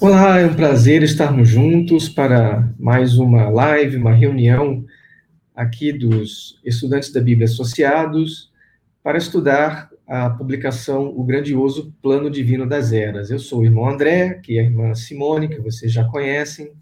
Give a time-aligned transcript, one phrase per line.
[0.00, 4.84] Olá, é um prazer estarmos juntos para mais uma live, uma reunião
[5.54, 8.52] aqui dos estudantes da Bíblia Associados
[9.04, 13.30] para estudar a publicação O Grandioso Plano Divino das Eras.
[13.30, 16.72] Eu sou o irmão André, que é a irmã Simone, que vocês já conhecem.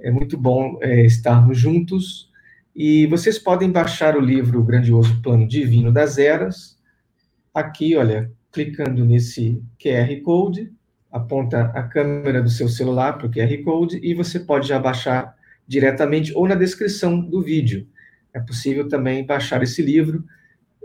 [0.00, 2.32] É muito bom é, estarmos juntos.
[2.74, 6.76] E vocês podem baixar o livro O Grandioso Plano Divino das Eras,
[7.54, 10.76] aqui, olha, clicando nesse QR Code,
[11.10, 15.36] aponta a câmera do seu celular para o QR Code e você pode já baixar
[15.66, 17.86] diretamente ou na descrição do vídeo.
[18.32, 20.24] É possível também baixar esse livro.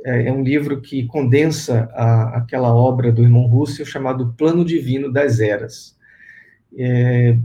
[0.05, 5.12] É, é um livro que condensa a, aquela obra do irmão Russell chamado Plano Divino
[5.12, 5.98] das Eras.
[6.76, 7.38] É,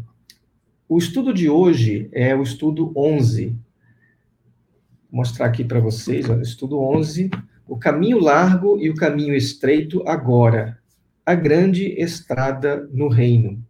[0.88, 3.48] o estudo de hoje é o estudo 11.
[5.10, 7.30] Vou mostrar aqui para vocês, olha, estudo 11,
[7.66, 10.77] o caminho largo e o caminho estreito agora
[11.28, 13.62] a grande estrada no reino.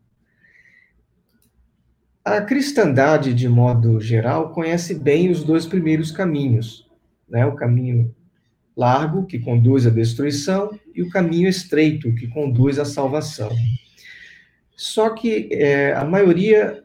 [2.24, 6.88] A cristandade, de modo geral, conhece bem os dois primeiros caminhos,
[7.28, 7.44] né?
[7.46, 8.14] o caminho
[8.76, 13.50] largo, que conduz à destruição, e o caminho estreito, que conduz à salvação.
[14.76, 16.84] Só que é, a maioria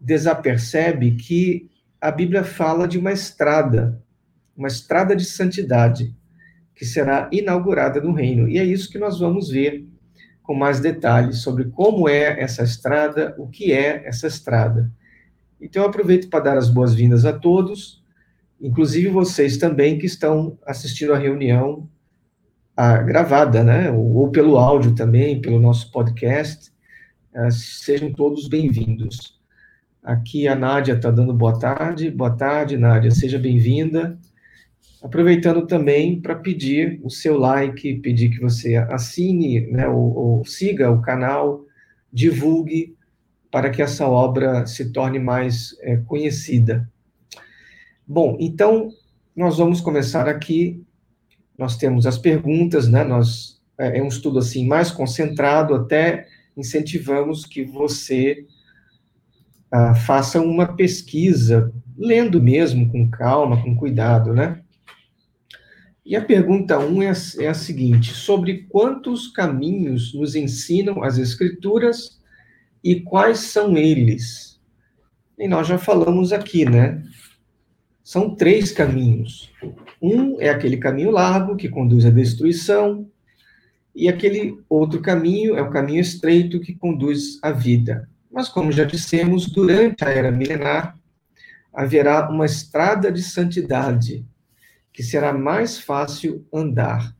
[0.00, 1.68] desapercebe que
[2.00, 4.00] a Bíblia fala de uma estrada,
[4.56, 6.14] uma estrada de santidade,
[6.72, 8.48] que será inaugurada no reino.
[8.48, 9.92] E é isso que nós vamos ver
[10.44, 14.92] com mais detalhes sobre como é essa estrada, o que é essa estrada.
[15.58, 18.04] Então, eu aproveito para dar as boas-vindas a todos,
[18.60, 21.88] inclusive vocês também que estão assistindo a reunião
[22.76, 23.90] a, gravada, né?
[23.90, 26.70] Ou, ou, pelo áudio também, pelo nosso podcast.
[27.34, 29.40] Uh, sejam todos bem-vindos.
[30.02, 32.10] Aqui a Nádia está dando boa tarde.
[32.10, 33.10] Boa tarde, Nádia.
[33.10, 34.18] Seja bem-vinda.
[35.04, 40.90] Aproveitando também para pedir o seu like, pedir que você assine, né, ou, ou siga
[40.90, 41.62] o canal,
[42.10, 42.96] divulgue,
[43.50, 46.90] para que essa obra se torne mais é, conhecida.
[48.08, 48.88] Bom, então,
[49.36, 50.82] nós vamos começar aqui.
[51.58, 53.04] Nós temos as perguntas, né?
[53.04, 58.46] Nós, é, é um estudo assim mais concentrado, até incentivamos que você
[59.70, 64.63] ah, faça uma pesquisa, lendo mesmo, com calma, com cuidado, né?
[66.04, 71.16] E a pergunta 1 um é, é a seguinte: sobre quantos caminhos nos ensinam as
[71.16, 72.20] Escrituras
[72.82, 74.60] e quais são eles?
[75.38, 77.02] E nós já falamos aqui, né?
[78.02, 79.50] São três caminhos.
[80.00, 83.08] Um é aquele caminho largo que conduz à destruição,
[83.94, 88.06] e aquele outro caminho é o caminho estreito que conduz à vida.
[88.30, 90.98] Mas, como já dissemos, durante a era milenar,
[91.72, 94.26] haverá uma estrada de santidade
[94.94, 97.14] que será mais fácil andar.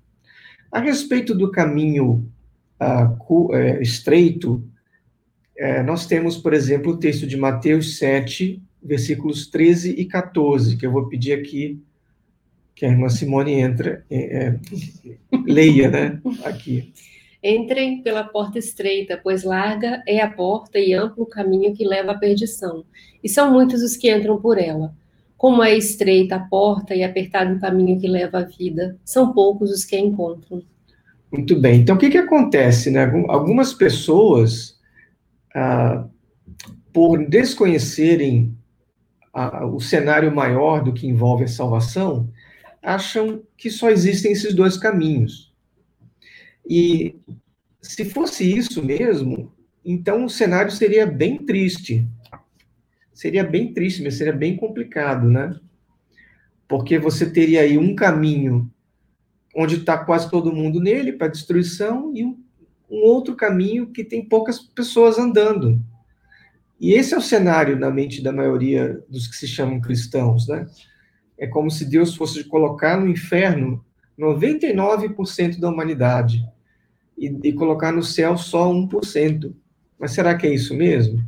[0.71, 2.31] A respeito do caminho
[2.81, 4.65] uh, estreito,
[5.59, 10.87] uh, nós temos, por exemplo, o texto de Mateus 7, versículos 13 e 14, que
[10.87, 11.83] eu vou pedir aqui
[12.77, 14.57] que a irmã Simone entra, é,
[15.47, 16.93] leia, né, aqui.
[17.43, 22.13] Entrem pela porta estreita, pois larga é a porta e amplo o caminho que leva
[22.13, 22.85] à perdição,
[23.23, 24.93] e são muitos os que entram por ela.
[25.45, 29.71] Como é estreita a porta e apertado o caminho que leva à vida, são poucos
[29.71, 30.63] os que a encontram.
[31.31, 31.81] Muito bem.
[31.81, 32.91] Então, o que, que acontece?
[32.91, 33.05] Né?
[33.29, 34.81] Algumas pessoas,
[35.55, 36.07] ah,
[36.95, 38.57] por desconhecerem
[39.35, 42.27] ah, o cenário maior do que envolve a salvação,
[42.83, 45.53] acham que só existem esses dois caminhos.
[46.67, 47.17] E
[47.83, 49.53] se fosse isso mesmo,
[49.85, 52.09] então o cenário seria bem triste
[53.15, 55.59] seria bem triste, mas seria bem complicado, né?
[56.69, 58.71] Porque você teria aí um caminho
[59.55, 62.37] onde está quase todo mundo nele para destruição e um,
[62.91, 65.81] um, outro caminho que tem poucas pessoas andando.
[66.81, 70.67] E esse é o cenário na mente da maioria dos que se chamam cristãos, né?
[71.39, 73.85] É como se Deus fosse colocar no inferno
[74.19, 76.45] 99% da humanidade
[77.17, 79.55] e, e colocar no céu só 1%.
[79.99, 81.25] Mas será que é isso mesmo?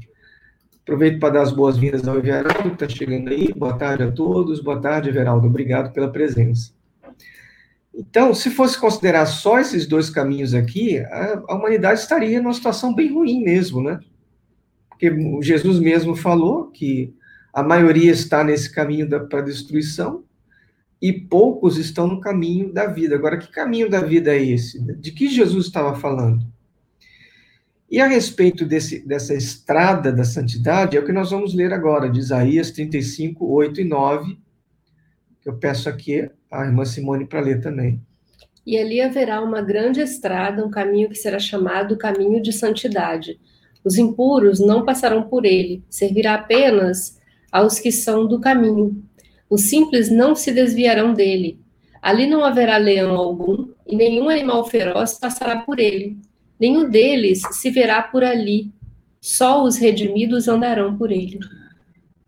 [0.86, 3.52] Aproveito para dar as boas-vindas ao Everaldo, que está chegando aí.
[3.52, 4.60] Boa tarde a todos.
[4.60, 5.48] Boa tarde, Everaldo.
[5.48, 6.70] Obrigado pela presença.
[7.92, 12.94] Então, se fosse considerar só esses dois caminhos aqui, a, a humanidade estaria numa situação
[12.94, 13.98] bem ruim mesmo, né?
[14.88, 15.10] Porque
[15.42, 17.12] Jesus mesmo falou que
[17.52, 20.22] a maioria está nesse caminho para a destruição
[21.02, 23.16] e poucos estão no caminho da vida.
[23.16, 24.80] Agora, que caminho da vida é esse?
[25.00, 26.46] De que Jesus estava falando?
[27.88, 32.10] E a respeito desse, dessa estrada da santidade, é o que nós vamos ler agora,
[32.10, 34.38] de Isaías 35, 8 e 9,
[35.40, 38.00] que eu peço aqui a irmã Simone para ler também.
[38.66, 43.38] E ali haverá uma grande estrada, um caminho que será chamado caminho de santidade.
[43.84, 47.20] Os impuros não passarão por ele, servirá apenas
[47.52, 49.00] aos que são do caminho.
[49.48, 51.60] Os simples não se desviarão dele.
[52.02, 56.18] Ali não haverá leão algum, e nenhum animal feroz passará por ele.
[56.58, 58.72] Nenhum deles se verá por ali.
[59.20, 61.38] Só os redimidos andarão por ele.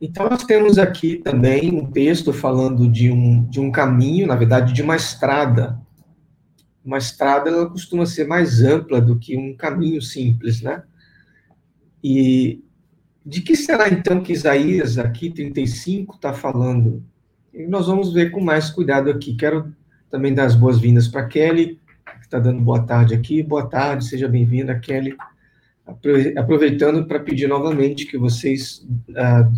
[0.01, 4.73] Então, nós temos aqui também um texto falando de um, de um caminho, na verdade,
[4.73, 5.81] de uma estrada.
[6.85, 10.83] Uma estrada, ela costuma ser mais ampla do que um caminho simples, né?
[12.03, 12.63] E
[13.27, 17.05] de que será, então, que Isaías, aqui, 35, está falando?
[17.53, 19.35] E nós vamos ver com mais cuidado aqui.
[19.35, 19.75] Quero
[20.11, 21.79] também dar as boas-vindas para Kelly,
[22.29, 23.43] está dando boa tarde aqui.
[23.43, 25.17] Boa tarde, seja bem-vinda, Kelly.
[26.37, 28.87] Aproveitando para pedir novamente que vocês
[29.17, 29.51] ah,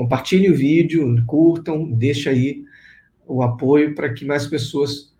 [0.00, 2.64] Compartilhe o vídeo, curtam, deixe aí
[3.26, 5.12] o apoio para que mais pessoas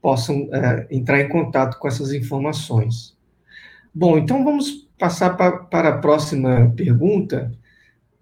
[0.00, 3.14] possam é, entrar em contato com essas informações.
[3.94, 7.52] Bom, então vamos passar pa, para a próxima pergunta.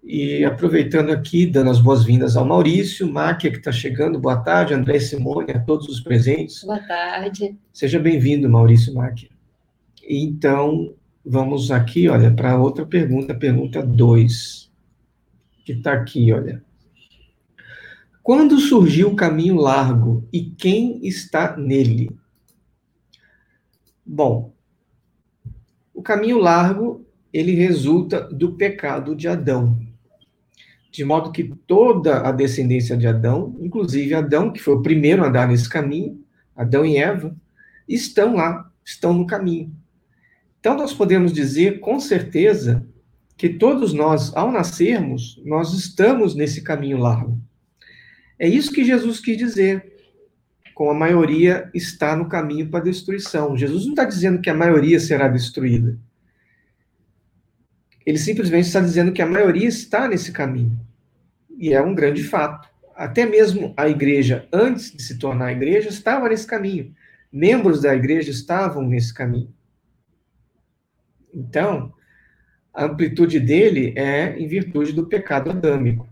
[0.03, 4.99] E aproveitando aqui, dando as boas-vindas ao Maurício, Máquia, que está chegando, boa tarde, André
[4.99, 6.61] Simone, a todos os presentes.
[6.63, 7.57] Boa tarde.
[7.71, 9.29] Seja bem-vindo, Maurício Máquia.
[10.07, 10.93] Então,
[11.25, 14.63] vamos aqui, olha, para outra pergunta, pergunta 2
[15.63, 16.61] que está aqui, olha.
[18.21, 22.11] Quando surgiu o caminho largo e quem está nele?
[24.05, 24.53] Bom,
[25.93, 29.79] o caminho largo ele resulta do pecado de Adão.
[30.93, 35.27] De modo que toda a descendência de Adão, inclusive Adão, que foi o primeiro a
[35.27, 36.23] andar nesse caminho,
[36.55, 37.35] Adão e Eva,
[37.89, 39.75] estão lá, estão no caminho.
[40.59, 42.85] Então nós podemos dizer com certeza
[43.35, 47.41] que todos nós, ao nascermos, nós estamos nesse caminho largo.
[48.37, 49.97] É isso que Jesus quis dizer,
[50.75, 53.57] com a maioria está no caminho para a destruição.
[53.57, 55.97] Jesus não está dizendo que a maioria será destruída.
[58.05, 60.79] Ele simplesmente está dizendo que a maioria está nesse caminho.
[61.57, 62.67] E é um grande fato.
[62.95, 66.93] Até mesmo a igreja, antes de se tornar igreja, estava nesse caminho.
[67.31, 69.53] Membros da igreja estavam nesse caminho.
[71.33, 71.91] Então,
[72.73, 76.07] a amplitude dele é em virtude do pecado adâmico.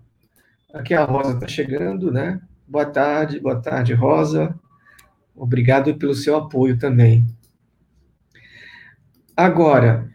[0.74, 2.42] Aqui a Rosa está chegando, né?
[2.68, 4.58] Boa tarde, boa tarde, Rosa.
[5.36, 7.26] Obrigado pelo seu apoio também.
[9.36, 10.10] Agora,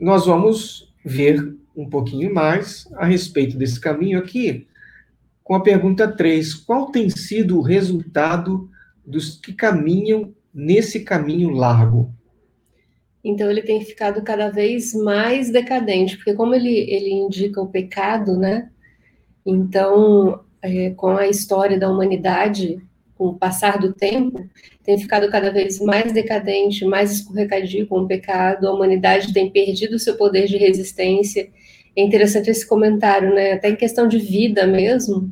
[0.00, 4.66] nós vamos ver um pouquinho mais a respeito desse caminho aqui,
[5.42, 6.54] com a pergunta 3.
[6.54, 8.68] Qual tem sido o resultado
[9.06, 12.12] dos que caminham nesse caminho largo?
[13.24, 18.36] Então ele tem ficado cada vez mais decadente, porque como ele, ele indica o pecado,
[18.36, 18.70] né?
[19.44, 22.82] Então, é, com a história da humanidade,
[23.16, 24.48] com o passar do tempo,
[24.88, 29.96] tem ficado cada vez mais decadente, mais escorregadio com o pecado, a humanidade tem perdido
[29.96, 31.46] o seu poder de resistência.
[31.94, 33.52] É interessante esse comentário, né?
[33.52, 35.30] Até em questão de vida mesmo,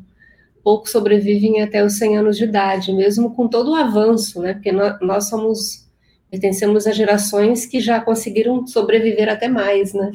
[0.63, 4.53] poucos sobrevivem até os 100 anos de idade, mesmo com todo o avanço, né?
[4.53, 5.87] Porque nós, nós somos
[6.29, 10.11] pertencemos a gerações que já conseguiram sobreviver até mais, né?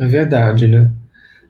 [0.00, 0.90] É verdade, né?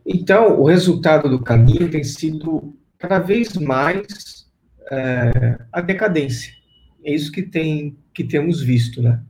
[0.04, 4.44] Então, o resultado do caminho tem sido cada vez mais
[4.90, 6.60] é, a decadência.
[7.04, 9.22] É isso que, tem, que temos visto, né?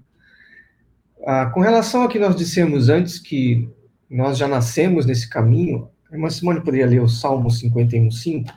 [1.24, 3.68] Ah, com relação ao que nós dissemos antes, que
[4.10, 8.52] nós já nascemos nesse caminho, a irmã Simone poderia ler o Salmo 51,5?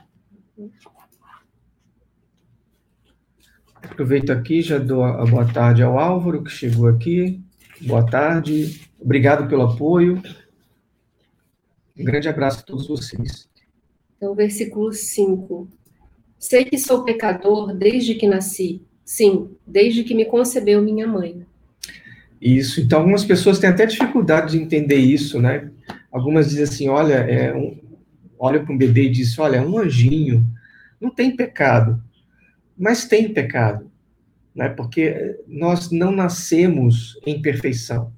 [3.82, 7.40] Aproveito aqui, já dou a boa tarde ao Álvaro, que chegou aqui.
[7.80, 10.20] Boa tarde, obrigado pelo apoio.
[11.98, 13.48] Um grande abraço a todos vocês.
[14.16, 15.68] Então, versículo 5.
[16.38, 18.84] Sei que sou pecador desde que nasci.
[19.06, 21.46] Sim, desde que me concebeu minha mãe.
[22.38, 22.82] Isso.
[22.82, 25.70] Então, algumas pessoas têm até dificuldade de entender isso, né?
[26.12, 27.78] Algumas dizem assim: olha, é um,
[28.38, 30.44] olha para um bebê e diz: olha, é um anjinho,
[31.00, 32.04] não tem pecado
[32.76, 33.90] mas tem pecado,
[34.54, 34.68] né?
[34.68, 38.12] porque nós não nascemos em perfeição.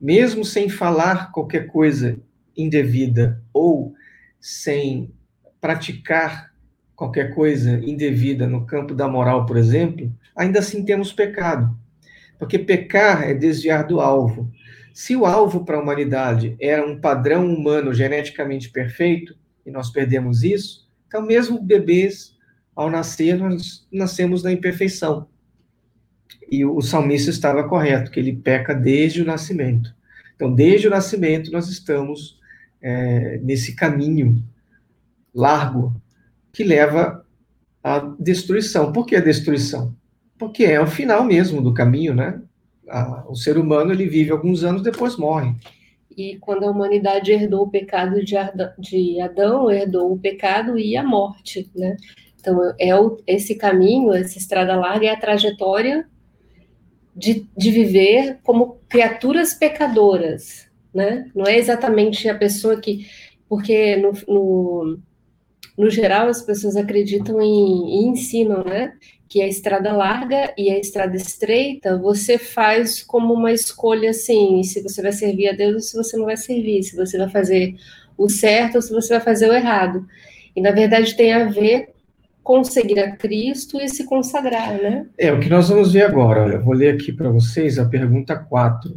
[0.00, 2.18] Mesmo sem falar qualquer coisa
[2.56, 3.94] indevida ou
[4.40, 5.12] sem
[5.60, 6.52] praticar
[6.98, 11.78] qualquer coisa indevida no campo da moral, por exemplo, ainda assim temos pecado.
[12.36, 14.50] Porque pecar é desviar do alvo.
[14.92, 20.42] Se o alvo para a humanidade era um padrão humano geneticamente perfeito, e nós perdemos
[20.42, 22.36] isso, então mesmo bebês
[22.74, 25.28] ao nascer, nós nascemos na imperfeição.
[26.50, 29.94] E o salmista estava correto, que ele peca desde o nascimento.
[30.34, 32.40] Então, desde o nascimento, nós estamos
[32.82, 34.42] é, nesse caminho
[35.32, 35.94] largo
[36.52, 37.24] que leva
[37.82, 38.92] à destruição.
[38.92, 39.94] Por que a destruição?
[40.38, 42.40] Porque é o final mesmo do caminho, né?
[43.28, 45.54] o ser humano ele vive alguns anos depois morre.
[46.16, 51.70] e quando a humanidade herdou o pecado de Adão, herdou o pecado e a morte,
[51.76, 51.96] né?
[52.40, 56.08] Então, é o, esse caminho, essa estrada larga é a trajetória
[57.14, 61.30] de, de viver como criaturas pecadoras, né?
[61.34, 63.06] Não é exatamente a pessoa que...
[63.48, 64.98] Porque no, no,
[65.78, 68.94] no geral as pessoas acreditam em, e ensinam, né?
[69.28, 74.82] Que a estrada larga e a estrada estreita você faz como uma escolha assim, se
[74.82, 77.76] você vai servir a Deus ou se você não vai servir, se você vai fazer
[78.16, 80.04] o certo ou se você vai fazer o errado.
[80.56, 81.90] E na verdade tem a ver
[82.42, 85.06] com seguir a Cristo e se consagrar, né?
[85.16, 87.84] É, o que nós vamos ver agora, olha, eu vou ler aqui para vocês a
[87.84, 88.96] pergunta 4.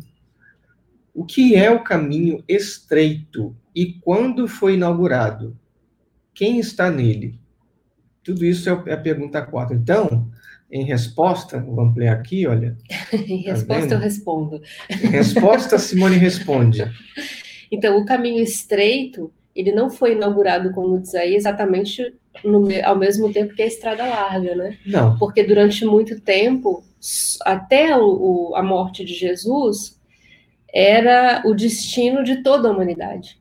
[1.13, 5.55] O que é o caminho estreito e quando foi inaugurado?
[6.33, 7.39] Quem está nele?
[8.23, 9.75] Tudo isso é a pergunta 4.
[9.75, 10.31] Então,
[10.71, 12.77] em resposta, vou ampliar aqui, olha.
[13.11, 14.61] em tá resposta eu respondo.
[14.89, 16.83] Em resposta, Simone responde.
[17.71, 23.33] Então, o caminho estreito, ele não foi inaugurado, como diz aí, exatamente no, ao mesmo
[23.33, 24.77] tempo que a estrada larga, né?
[24.85, 25.17] Não.
[25.17, 26.83] Porque durante muito tempo,
[27.43, 30.00] até o, o, a morte de Jesus,
[30.73, 33.40] era o destino de toda a humanidade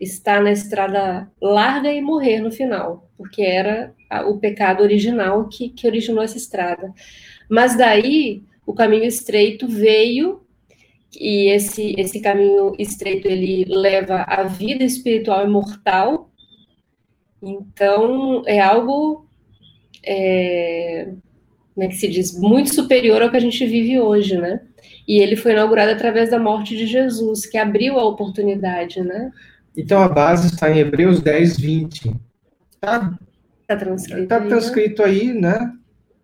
[0.00, 3.94] estar na estrada larga e morrer no final, porque era
[4.26, 6.92] o pecado original que, que originou essa estrada.
[7.48, 10.42] Mas daí o caminho estreito veio
[11.18, 16.30] e esse esse caminho estreito ele leva à vida espiritual imortal.
[17.42, 19.26] Então é algo
[20.04, 21.08] é,
[21.74, 24.62] como é que se diz muito superior ao que a gente vive hoje, né?
[25.06, 29.30] E ele foi inaugurado através da morte de Jesus, que abriu a oportunidade, né?
[29.76, 32.14] Então a base está em Hebreus 10, 20.
[32.80, 33.18] Tá,
[33.66, 35.58] tá transcrito, tá transcrito aí, né?
[35.58, 35.72] né?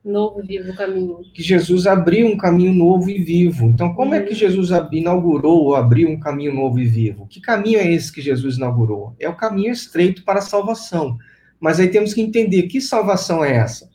[0.04, 1.20] Novo vivo caminho.
[1.32, 3.66] Que Jesus abriu um caminho novo e vivo.
[3.66, 4.16] Então, como uhum.
[4.16, 4.38] é que uhum.
[4.38, 7.26] Jesus inaugurou ou abriu um caminho novo e vivo?
[7.28, 9.14] Que caminho é esse que Jesus inaugurou?
[9.20, 11.16] É o caminho estreito para a salvação.
[11.60, 13.88] Mas aí temos que entender que salvação é essa?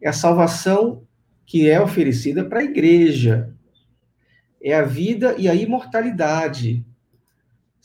[0.00, 1.02] É a salvação
[1.44, 3.50] que é oferecida para a igreja.
[4.62, 6.82] É a vida e a imortalidade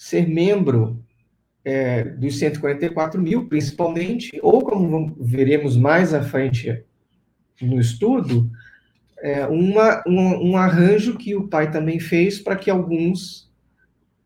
[0.01, 1.00] ser membro
[1.63, 6.84] é, dos 144 mil, principalmente, ou como veremos mais à frente
[7.62, 8.50] no estudo,
[9.20, 13.48] é, uma, um, um, arranjo que o pai também fez para que alguns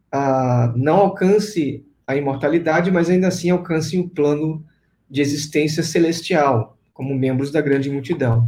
[0.09, 4.65] ah, não alcance a imortalidade, mas ainda assim alcancem o plano
[5.09, 8.47] de existência celestial, como membros da grande multidão.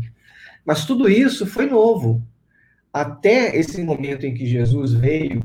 [0.66, 2.26] Mas tudo isso foi novo.
[2.94, 5.42] Até esse momento em que Jesus veio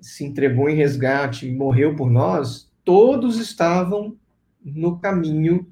[0.00, 4.16] se entregou em resgate e morreu por nós, todos estavam
[4.62, 5.66] no caminho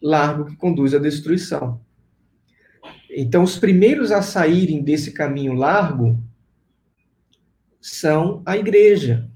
[0.00, 1.80] largo que conduz à destruição.
[3.10, 6.18] Então, os primeiros a saírem desse caminho largo
[7.80, 9.28] são a igreja.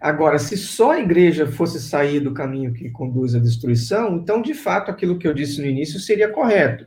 [0.00, 4.54] Agora, se só a igreja fosse sair do caminho que conduz à destruição, então, de
[4.54, 6.86] fato, aquilo que eu disse no início seria correto,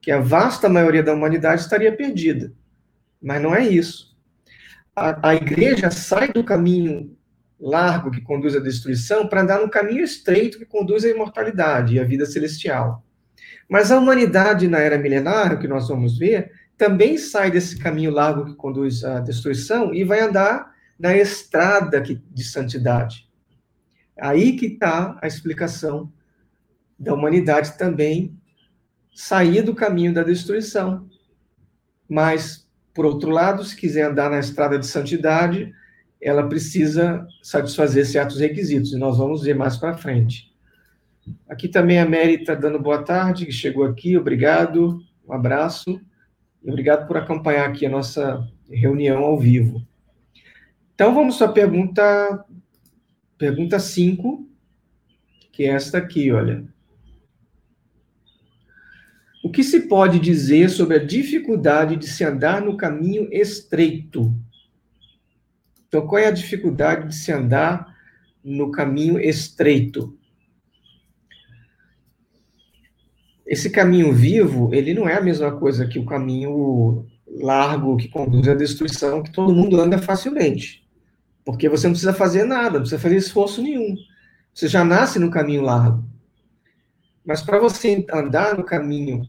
[0.00, 2.52] que a vasta maioria da humanidade estaria perdida.
[3.20, 4.11] Mas não é isso
[4.94, 7.16] a, a igreja sai do caminho
[7.58, 12.00] largo que conduz à destruição para andar no caminho estreito que conduz à imortalidade e
[12.00, 13.04] à vida celestial.
[13.68, 18.44] Mas a humanidade na era milenar, que nós vamos ver, também sai desse caminho largo
[18.44, 23.28] que conduz à destruição e vai andar na estrada de santidade.
[24.20, 26.12] Aí que está a explicação
[26.98, 28.36] da humanidade também
[29.14, 31.08] sair do caminho da destruição,
[32.08, 32.61] mas
[32.94, 35.72] por outro lado, se quiser andar na estrada de santidade,
[36.20, 40.52] ela precisa satisfazer certos requisitos, e nós vamos ver mais para frente.
[41.48, 46.00] Aqui também a Mary está dando boa tarde, que chegou aqui, obrigado, um abraço,
[46.62, 49.86] e obrigado por acompanhar aqui a nossa reunião ao vivo.
[50.94, 52.44] Então, vamos para a pergunta,
[53.36, 54.48] pergunta 5,
[55.50, 56.64] que é esta aqui, olha.
[59.42, 64.32] O que se pode dizer sobre a dificuldade de se andar no caminho estreito?
[65.88, 67.92] Então, qual é a dificuldade de se andar
[68.42, 70.16] no caminho estreito?
[73.44, 78.46] Esse caminho vivo, ele não é a mesma coisa que o caminho largo que conduz
[78.46, 80.86] à destruição, que todo mundo anda facilmente.
[81.44, 83.96] Porque você não precisa fazer nada, não precisa fazer esforço nenhum.
[84.54, 86.04] Você já nasce no caminho largo.
[87.24, 89.28] Mas para você andar no caminho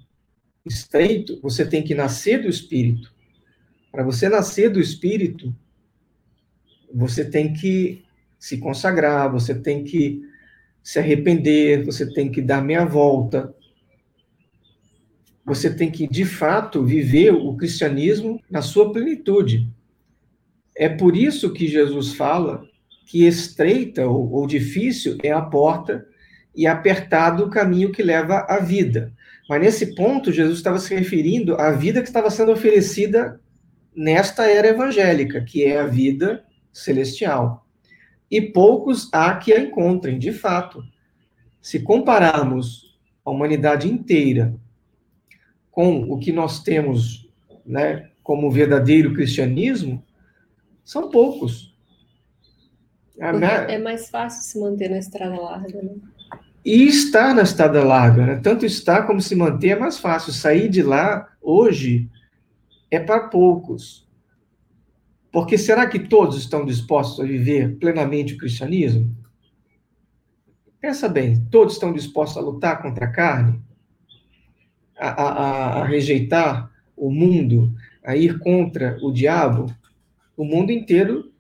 [0.66, 3.14] estreito, você tem que nascer do Espírito.
[3.92, 5.56] Para você nascer do Espírito,
[6.94, 8.04] você tem que
[8.40, 10.22] se consagrar, você tem que
[10.82, 13.54] se arrepender, você tem que dar meia volta.
[15.46, 19.70] Você tem que, de fato, viver o cristianismo na sua plenitude.
[20.76, 22.66] É por isso que Jesus fala
[23.06, 26.06] que estreita ou, ou difícil é a porta
[26.56, 29.14] e apertado o caminho que leva à vida.
[29.50, 33.40] Mas nesse ponto, Jesus estava se referindo à vida que estava sendo oferecida
[33.96, 37.68] nesta era evangélica, que é a vida celestial.
[38.32, 40.84] E poucos há que a encontrem, de fato.
[41.62, 44.56] Se compararmos a humanidade inteira
[45.72, 47.30] com o que nós temos
[47.66, 50.04] né, como verdadeiro cristianismo,
[50.84, 51.74] são poucos.
[53.70, 55.96] É mais fácil se manter na estrada larga, né?
[56.66, 58.36] E estar na estrada larga, né?
[58.38, 60.32] tanto estar como se manter é mais fácil.
[60.32, 62.10] Sair de lá hoje
[62.90, 64.08] é para poucos.
[65.32, 69.14] Porque será que todos estão dispostos a viver plenamente o cristianismo?
[70.80, 73.60] Pensa bem, todos estão dispostos a lutar contra a carne?
[74.96, 77.74] A, a, a rejeitar o mundo,
[78.06, 79.74] a ir contra o diabo?
[80.38, 81.34] O mundo inteiro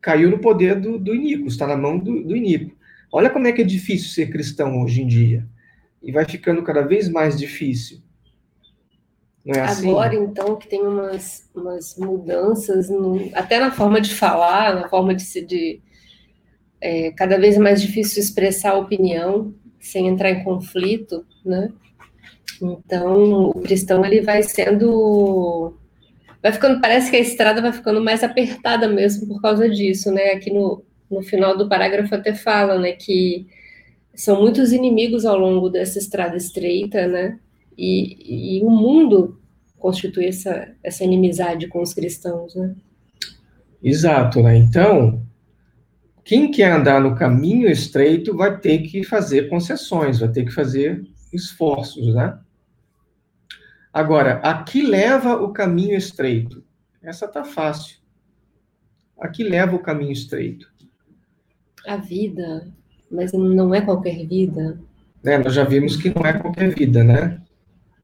[0.00, 2.76] caiu no poder do, do Inico, está na mão do, do Inico.
[3.12, 5.46] Olha como é que é difícil ser cristão hoje em dia.
[6.02, 8.00] E vai ficando cada vez mais difícil.
[9.44, 9.90] Não é assim?
[9.90, 15.14] Agora, então, que tem umas, umas mudanças, no, até na forma de falar, na forma
[15.14, 15.42] de se.
[15.42, 15.80] De,
[16.80, 21.70] é, cada vez mais difícil expressar opinião sem entrar em conflito, né?
[22.60, 25.74] Então, o cristão ele vai sendo
[26.42, 30.32] vai ficando, parece que a estrada vai ficando mais apertada mesmo por causa disso, né?
[30.32, 33.46] Aqui no, no final do parágrafo até fala, né, que
[34.14, 37.38] são muitos inimigos ao longo dessa estrada estreita, né?
[37.76, 39.40] E, e o mundo
[39.78, 42.74] constitui essa, essa inimizade com os cristãos, né?
[43.82, 44.56] Exato, né?
[44.56, 45.26] Então,
[46.22, 51.02] quem quer andar no caminho estreito vai ter que fazer concessões, vai ter que fazer
[51.32, 52.38] esforços, né?
[53.92, 56.62] Agora, aqui leva o caminho estreito.
[57.02, 57.98] Essa tá fácil.
[59.18, 60.69] Aqui leva o caminho estreito.
[61.86, 62.68] A vida,
[63.10, 64.78] mas não é qualquer vida.
[65.24, 67.40] É, nós já vimos que não é qualquer vida, né?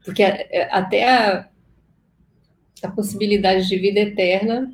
[0.05, 1.49] Porque é, até a,
[2.83, 4.73] a possibilidade de vida eterna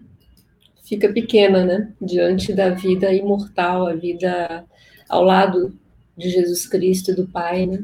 [0.84, 1.92] fica pequena, né?
[2.00, 4.64] Diante da vida imortal, a vida
[5.08, 5.74] ao lado
[6.16, 7.82] de Jesus Cristo e do Pai, né?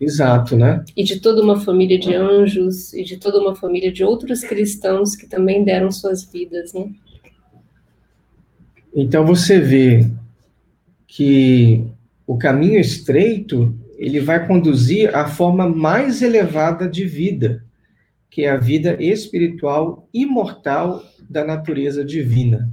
[0.00, 0.84] Exato, né?
[0.96, 5.14] E de toda uma família de anjos e de toda uma família de outros cristãos
[5.14, 6.90] que também deram suas vidas, né?
[8.94, 10.10] Então você vê
[11.14, 11.84] que
[12.26, 17.62] o caminho estreito ele vai conduzir à forma mais elevada de vida,
[18.30, 22.66] que é a vida espiritual imortal da natureza divina.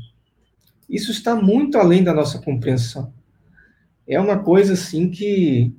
[0.89, 3.13] Isso está muito além da nossa compreensão.
[4.07, 5.75] É uma coisa assim que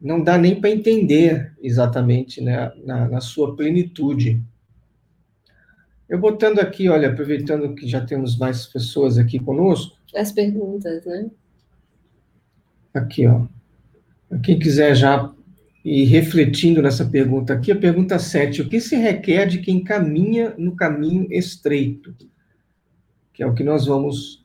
[0.00, 4.40] não dá nem para entender exatamente né, na, na, sua plenitude.
[6.10, 9.96] Eu botando aqui, olha, aproveitando que já temos mais pessoas aqui conosco.
[10.12, 11.30] As perguntas, né?
[12.92, 13.46] Aqui, ó.
[14.42, 15.32] Quem quiser já
[15.84, 18.62] ir refletindo nessa pergunta aqui, a pergunta 7.
[18.62, 22.12] O que se requer de quem caminha no caminho estreito?
[23.32, 24.44] Que é o que nós vamos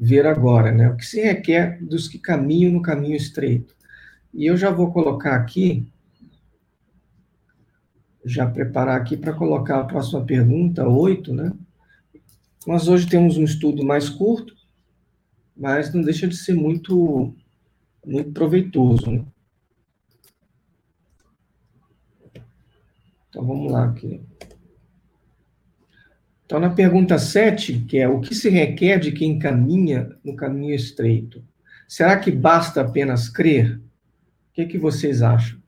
[0.00, 0.88] ver agora, né?
[0.88, 3.76] O que se requer dos que caminham no caminho estreito?
[4.32, 5.86] E eu já vou colocar aqui,
[8.24, 11.52] já preparar aqui para colocar a próxima pergunta, 8, né?
[12.66, 14.54] Nós hoje temos um estudo mais curto,
[15.56, 17.34] mas não deixa de ser muito,
[18.04, 19.24] muito proveitoso, né?
[23.28, 24.20] Então, vamos lá aqui.
[26.46, 30.74] Então, na pergunta 7, que é o que se requer de quem caminha no caminho
[30.74, 31.44] estreito?
[31.88, 33.76] Será que basta apenas crer?
[33.76, 33.82] O
[34.52, 35.58] que, que vocês acham?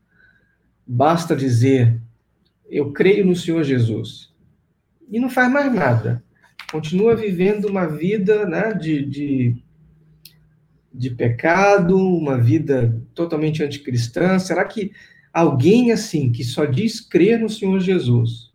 [0.85, 2.01] Basta dizer,
[2.69, 4.33] eu creio no Senhor Jesus.
[5.09, 6.23] E não faz mais nada.
[6.71, 9.55] Continua vivendo uma vida né, de, de,
[10.93, 14.37] de pecado, uma vida totalmente anticristã.
[14.37, 14.91] Será que
[15.31, 18.51] alguém assim, que só diz crer no Senhor Jesus,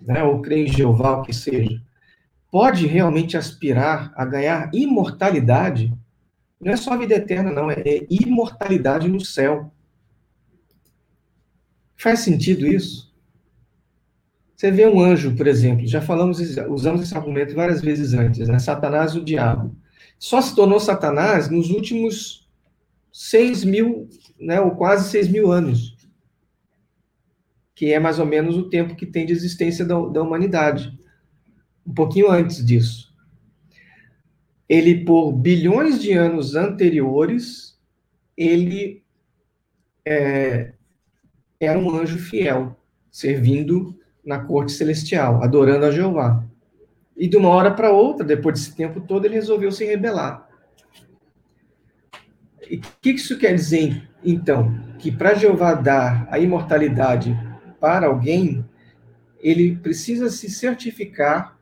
[0.00, 1.82] né, ou crer em Jeová, o que seja,
[2.50, 5.92] pode realmente aspirar a ganhar imortalidade?
[6.58, 9.73] Não é só vida eterna, não, é, é imortalidade no céu.
[11.96, 13.12] Faz sentido isso?
[14.56, 18.58] Você vê um anjo, por exemplo, já falamos, usamos esse argumento várias vezes antes, né?
[18.58, 19.76] Satanás e o diabo.
[20.18, 22.48] Só se tornou Satanás nos últimos
[23.12, 24.08] seis mil,
[24.40, 25.96] né, ou quase seis mil anos,
[27.74, 30.98] que é mais ou menos o tempo que tem de existência da, da humanidade.
[31.86, 33.14] Um pouquinho antes disso
[34.68, 37.78] ele por bilhões de anos anteriores,
[38.36, 39.02] ele
[40.04, 40.73] é,
[41.64, 42.76] era um anjo fiel,
[43.10, 46.44] servindo na corte celestial, adorando a Jeová.
[47.16, 50.48] E de uma hora para outra, depois desse tempo todo, ele resolveu se rebelar.
[52.68, 54.74] E o que isso quer dizer, então?
[54.98, 57.36] Que para Jeová dar a imortalidade
[57.78, 58.64] para alguém,
[59.38, 61.58] ele precisa se certificar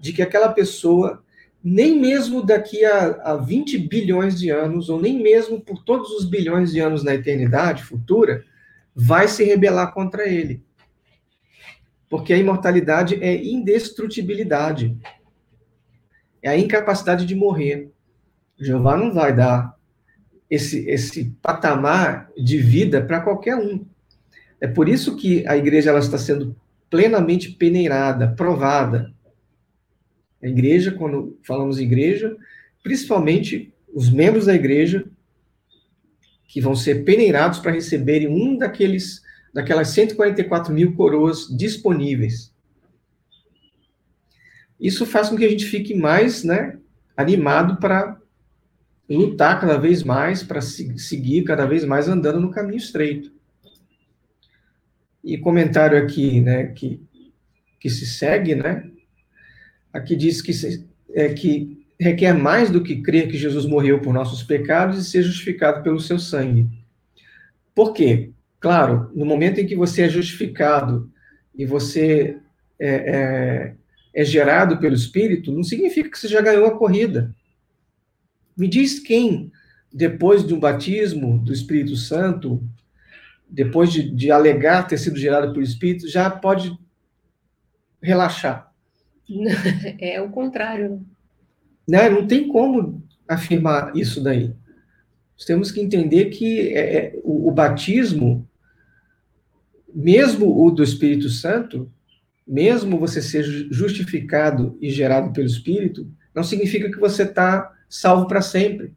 [0.00, 1.24] de que aquela pessoa,
[1.64, 6.24] nem mesmo daqui a, a 20 bilhões de anos, ou nem mesmo por todos os
[6.24, 8.44] bilhões de anos na eternidade futura,
[9.00, 10.60] vai se rebelar contra ele.
[12.10, 14.98] Porque a imortalidade é indestrutibilidade.
[16.42, 17.92] É a incapacidade de morrer.
[18.58, 19.76] Jeová não vai dar
[20.50, 23.86] esse, esse patamar de vida para qualquer um.
[24.60, 26.56] É por isso que a igreja ela está sendo
[26.90, 29.14] plenamente peneirada, provada.
[30.42, 32.36] A igreja, quando falamos igreja,
[32.82, 35.08] principalmente os membros da igreja,
[36.48, 42.52] que vão ser peneirados para receberem um daqueles daquelas 144 mil coroas disponíveis.
[44.78, 46.78] Isso faz com que a gente fique mais né,
[47.16, 48.16] animado para
[49.08, 53.32] lutar cada vez mais, para seguir cada vez mais andando no caminho estreito.
[55.24, 57.02] E comentário aqui, né, que,
[57.80, 58.88] que se segue, né,
[59.92, 60.52] aqui diz que,
[61.12, 65.22] é, que requer mais do que crer que Jesus morreu por nossos pecados e ser
[65.22, 66.68] justificado pelo seu sangue.
[67.74, 68.30] Por quê?
[68.60, 71.10] Claro, no momento em que você é justificado
[71.54, 72.38] e você
[72.78, 73.74] é, é,
[74.14, 77.34] é gerado pelo Espírito, não significa que você já ganhou a corrida.
[78.56, 79.52] Me diz quem,
[79.92, 82.62] depois de um batismo do Espírito Santo,
[83.48, 86.76] depois de, de alegar ter sido gerado pelo Espírito, já pode
[88.02, 88.72] relaxar.
[90.00, 91.04] É o contrário.
[91.88, 92.10] Né?
[92.10, 94.52] Não tem como afirmar isso daí.
[95.34, 98.46] Nós temos que entender que é, é, o, o batismo,
[99.94, 101.90] mesmo o do Espírito Santo,
[102.46, 108.42] mesmo você ser justificado e gerado pelo Espírito, não significa que você está salvo para
[108.42, 108.92] sempre.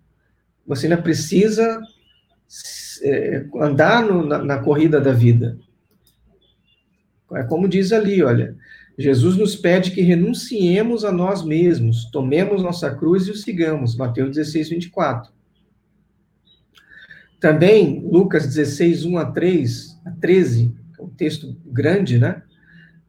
[0.65, 1.81] Você ainda precisa
[3.01, 5.57] é, andar no, na, na corrida da vida.
[7.33, 8.55] É como diz ali, olha,
[9.01, 13.95] Jesus nos pede que renunciemos a nós mesmos, tomemos nossa cruz e o sigamos.
[13.95, 15.31] Mateus 16, 24.
[17.39, 22.43] Também, Lucas 16, 1 a 3, a 13, é um texto grande, né?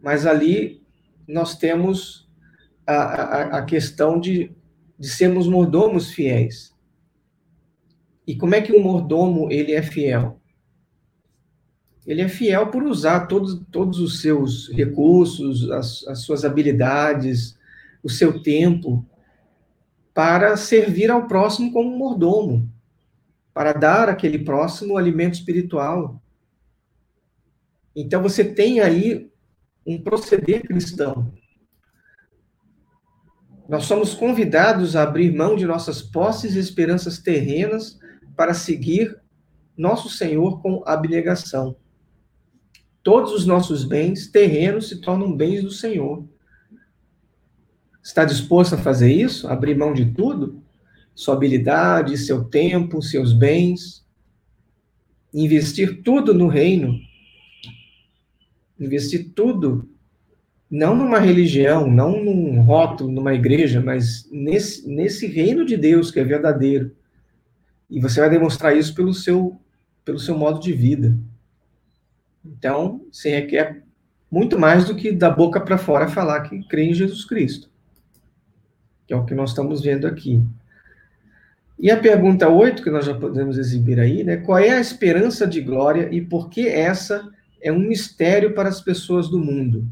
[0.02, 0.82] Mas ali
[1.28, 2.28] nós temos
[2.86, 4.50] a, a, a questão de,
[4.98, 6.72] de sermos mordomos fiéis.
[8.26, 10.41] E como é que um mordomo ele é fiel?
[12.06, 17.56] Ele é fiel por usar todos, todos os seus recursos, as, as suas habilidades,
[18.02, 19.06] o seu tempo,
[20.12, 22.72] para servir ao próximo como mordomo
[23.52, 26.20] para dar àquele próximo alimento espiritual.
[27.94, 29.30] Então você tem aí
[29.86, 31.32] um proceder cristão.
[33.68, 37.98] Nós somos convidados a abrir mão de nossas posses e esperanças terrenas
[38.36, 39.20] para seguir
[39.76, 41.76] nosso Senhor com abnegação.
[43.02, 46.24] Todos os nossos bens terrenos se tornam bens do Senhor.
[48.02, 49.48] Está disposto a fazer isso?
[49.48, 50.62] Abrir mão de tudo?
[51.14, 54.04] sua habilidade, seu tempo, seus bens,
[55.32, 56.98] investir tudo no reino,
[58.78, 59.88] investir tudo,
[60.70, 66.18] não numa religião, não num rótulo, numa igreja, mas nesse, nesse reino de Deus que
[66.18, 66.96] é verdadeiro.
[67.90, 69.60] E você vai demonstrar isso pelo seu,
[70.02, 71.16] pelo seu modo de vida.
[72.44, 73.82] Então, você requer
[74.30, 77.70] muito mais do que da boca para fora falar que crê em Jesus Cristo.
[79.06, 80.42] Que é o que nós estamos vendo aqui.
[81.78, 84.36] E a pergunta 8, que nós já podemos exibir aí, né?
[84.36, 88.80] Qual é a esperança de glória e por que essa é um mistério para as
[88.80, 89.86] pessoas do mundo?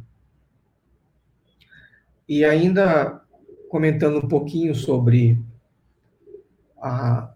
[2.29, 3.21] E ainda
[3.69, 5.39] comentando um pouquinho sobre
[6.81, 7.33] a,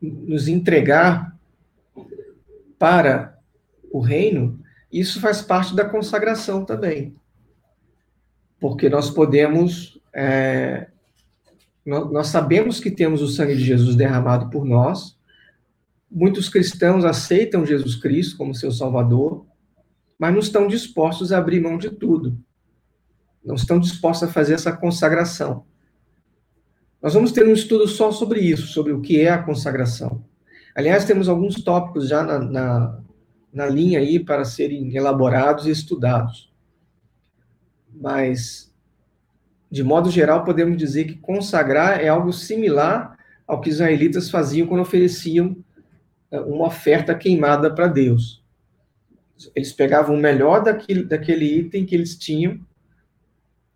[0.00, 1.36] nos entregar
[2.78, 3.33] para
[3.94, 4.58] o reino,
[4.92, 7.14] isso faz parte da consagração também.
[8.58, 10.88] Porque nós podemos é,
[11.86, 15.16] nós sabemos que temos o sangue de Jesus derramado por nós.
[16.10, 19.46] Muitos cristãos aceitam Jesus Cristo como seu Salvador,
[20.18, 22.36] mas não estão dispostos a abrir mão de tudo.
[23.44, 25.66] Não estão dispostos a fazer essa consagração.
[27.00, 30.24] Nós vamos ter um estudo só sobre isso, sobre o que é a consagração.
[30.74, 33.03] Aliás, temos alguns tópicos já na, na,
[33.54, 36.52] na linha aí para serem elaborados e estudados.
[37.94, 38.74] Mas
[39.74, 44.68] de modo geral, podemos dizer que consagrar é algo similar ao que os israelitas faziam
[44.68, 45.56] quando ofereciam
[46.30, 48.40] eh, uma oferta queimada para Deus.
[49.52, 52.60] Eles pegavam o melhor daquele, daquele item que eles tinham,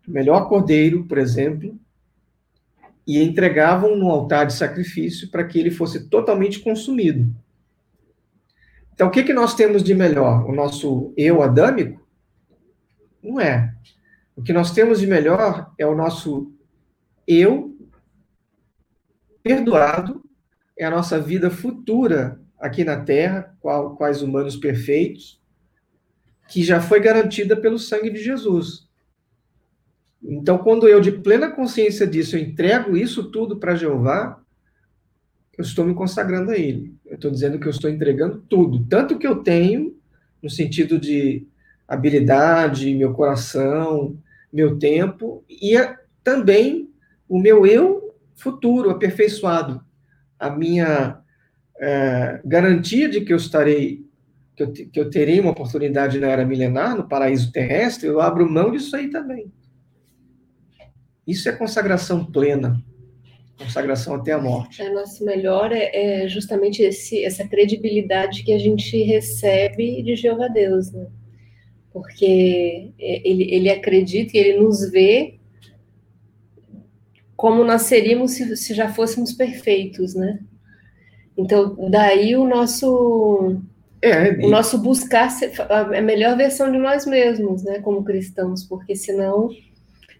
[0.07, 1.77] o melhor cordeiro, por exemplo,
[3.05, 7.29] e entregavam no altar de sacrifício para que ele fosse totalmente consumido.
[8.99, 10.45] Então, o que, que nós temos de melhor?
[10.45, 12.05] O nosso eu adâmico?
[13.23, 13.73] Não é.
[14.35, 16.51] O que nós temos de melhor é o nosso
[17.25, 17.77] eu
[19.41, 20.21] perdoado,
[20.77, 25.41] é a nossa vida futura aqui na Terra, qual, quais humanos perfeitos,
[26.49, 28.85] que já foi garantida pelo sangue de Jesus.
[30.21, 34.43] Então, quando eu, de plena consciência disso, entrego isso tudo para Jeová,
[35.57, 36.98] eu estou me consagrando a Ele.
[37.09, 39.97] Eu estou dizendo que eu estou entregando tudo, tanto que eu tenho,
[40.41, 41.45] no sentido de
[41.87, 44.15] habilidade, meu coração,
[44.53, 45.75] meu tempo, e
[46.23, 46.87] também
[47.27, 49.83] o meu eu futuro, aperfeiçoado.
[50.39, 51.19] A minha
[51.79, 54.05] é, garantia de que eu estarei,
[54.55, 58.49] que eu, que eu terei uma oportunidade na era milenar, no paraíso terrestre, eu abro
[58.49, 59.51] mão disso aí também.
[61.25, 62.83] Isso é consagração plena,
[63.59, 64.81] consagração até a morte.
[64.81, 70.47] É, nosso melhor é, é justamente esse, essa credibilidade que a gente recebe de Jeová
[70.47, 71.07] Deus, né?
[71.91, 75.39] Porque ele, ele acredita e ele nos vê
[77.35, 80.39] como nós seríamos se, se já fôssemos perfeitos, né?
[81.37, 83.61] Então, daí o nosso
[84.01, 85.29] é, o nosso buscar
[85.69, 89.49] a melhor versão de nós mesmos, né, como cristãos, porque senão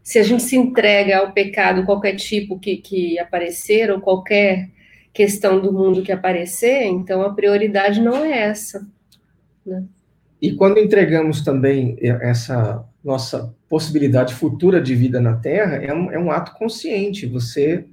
[0.10, 4.68] se a gente se entrega ao pecado, qualquer tipo que, que aparecer, ou qualquer
[5.14, 8.88] questão do mundo que aparecer, então a prioridade não é essa.
[9.64, 9.84] Né?
[10.42, 16.18] E quando entregamos também essa nossa possibilidade futura de vida na Terra, é um, é
[16.18, 17.28] um ato consciente.
[17.28, 17.86] Você,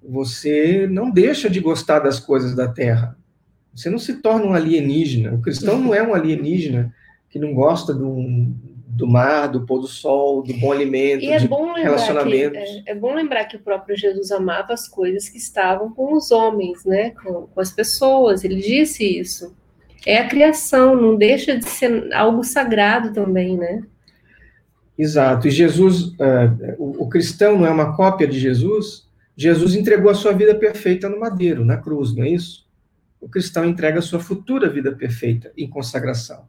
[0.00, 3.18] você não deixa de gostar das coisas da Terra.
[3.74, 5.34] Você não se torna um alienígena.
[5.34, 6.94] O cristão não é um alienígena
[7.28, 8.54] que não gosta de um,
[8.96, 12.58] do mar, do pôr do sol, do bom alimento, e é bom relacionamentos.
[12.58, 16.14] Que, é, é, bom lembrar que o próprio Jesus amava as coisas que estavam com
[16.14, 18.42] os homens, né, com, com as pessoas.
[18.42, 19.54] Ele disse isso.
[20.06, 23.82] É a criação, não deixa de ser algo sagrado também, né?
[24.96, 25.46] Exato.
[25.46, 29.06] E Jesus, uh, o, o cristão não é uma cópia de Jesus.
[29.36, 32.66] Jesus entregou a sua vida perfeita no madeiro, na cruz, não é isso?
[33.20, 36.46] O cristão entrega a sua futura vida perfeita em consagração.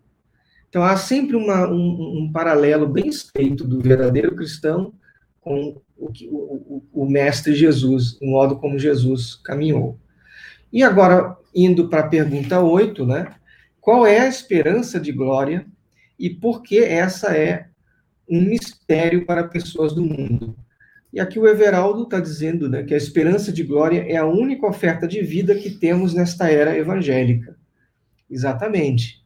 [0.70, 4.94] Então há sempre uma, um, um, paralelo bem estreito do verdadeiro cristão
[5.40, 9.98] com o, o, o, mestre Jesus, o modo como Jesus caminhou.
[10.72, 13.34] E agora, indo para a pergunta 8, né?
[13.80, 15.66] Qual é a esperança de glória
[16.20, 17.68] e por que essa é
[18.30, 20.54] um mistério para pessoas do mundo?
[21.14, 24.68] E aqui o Everaldo está dizendo né, que a esperança de glória é a única
[24.68, 27.56] oferta de vida que temos nesta era evangélica.
[28.30, 29.17] Exatamente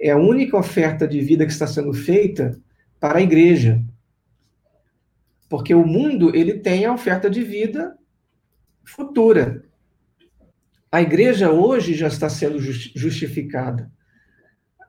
[0.00, 2.58] é a única oferta de vida que está sendo feita
[3.00, 3.82] para a igreja.
[5.48, 7.96] Porque o mundo, ele tem a oferta de vida
[8.84, 9.64] futura.
[10.90, 13.90] A igreja hoje já está sendo justificada.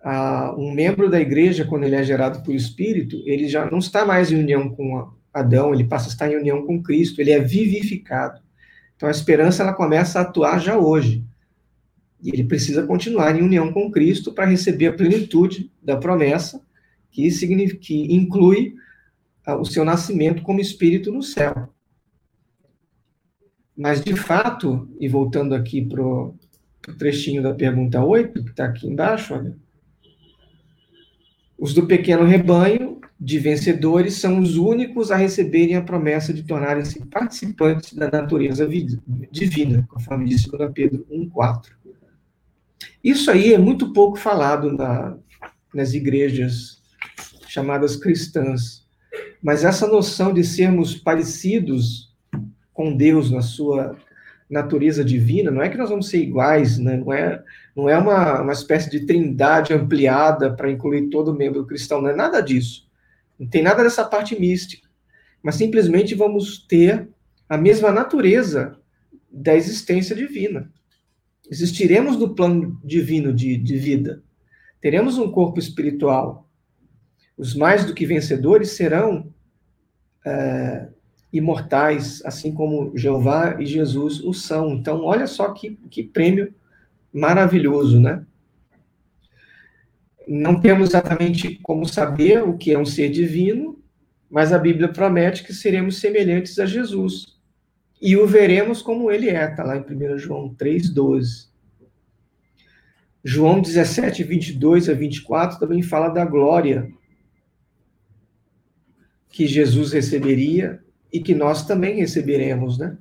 [0.03, 4.05] Ah, um membro da igreja, quando ele é gerado por Espírito, ele já não está
[4.05, 7.39] mais em união com Adão, ele passa a estar em união com Cristo, ele é
[7.39, 8.41] vivificado.
[8.95, 11.25] Então a esperança ela começa a atuar já hoje.
[12.21, 16.61] E ele precisa continuar em união com Cristo para receber a plenitude da promessa,
[17.11, 18.75] que, significa, que inclui
[19.45, 21.69] ah, o seu nascimento como espírito no céu.
[23.75, 26.37] Mas, de fato, e voltando aqui para o
[26.97, 29.55] trechinho da pergunta 8, que está aqui embaixo, olha,
[31.57, 37.05] os do pequeno rebanho de vencedores são os únicos a receberem a promessa de tornarem-se
[37.07, 38.67] participantes da natureza
[39.29, 41.71] divina, conforme disse 2 Pedro 1,4.
[43.03, 45.17] Isso aí é muito pouco falado na,
[45.73, 46.81] nas igrejas
[47.47, 48.85] chamadas cristãs.
[49.41, 52.13] Mas essa noção de sermos parecidos
[52.73, 53.97] com Deus na sua
[54.49, 56.97] natureza divina, não é que nós vamos ser iguais, né?
[56.97, 57.43] não é,
[57.75, 62.15] não é uma, uma espécie de trindade ampliada para incluir todo membro cristão, não é
[62.15, 62.89] nada disso.
[63.39, 64.87] Não tem nada dessa parte mística.
[65.41, 67.07] Mas simplesmente vamos ter
[67.47, 68.75] a mesma natureza
[69.31, 70.69] da existência divina.
[71.49, 74.21] Existiremos no plano divino de, de vida.
[74.79, 76.47] Teremos um corpo espiritual.
[77.35, 79.33] Os mais do que vencedores serão
[80.25, 80.89] é,
[81.33, 84.73] imortais, assim como Jeová e Jesus o são.
[84.73, 86.53] Então, olha só que, que prêmio
[87.11, 88.23] maravilhoso, né?
[90.27, 93.81] Não temos exatamente como saber o que é um ser divino,
[94.29, 97.38] mas a Bíblia promete que seremos semelhantes a Jesus
[98.01, 101.49] e o veremos como ele é, está lá em 1 João 3,12.
[103.23, 106.89] João 17, 22 a 24 também fala da glória
[109.29, 110.81] que Jesus receberia
[111.11, 112.97] e que nós também receberemos, né?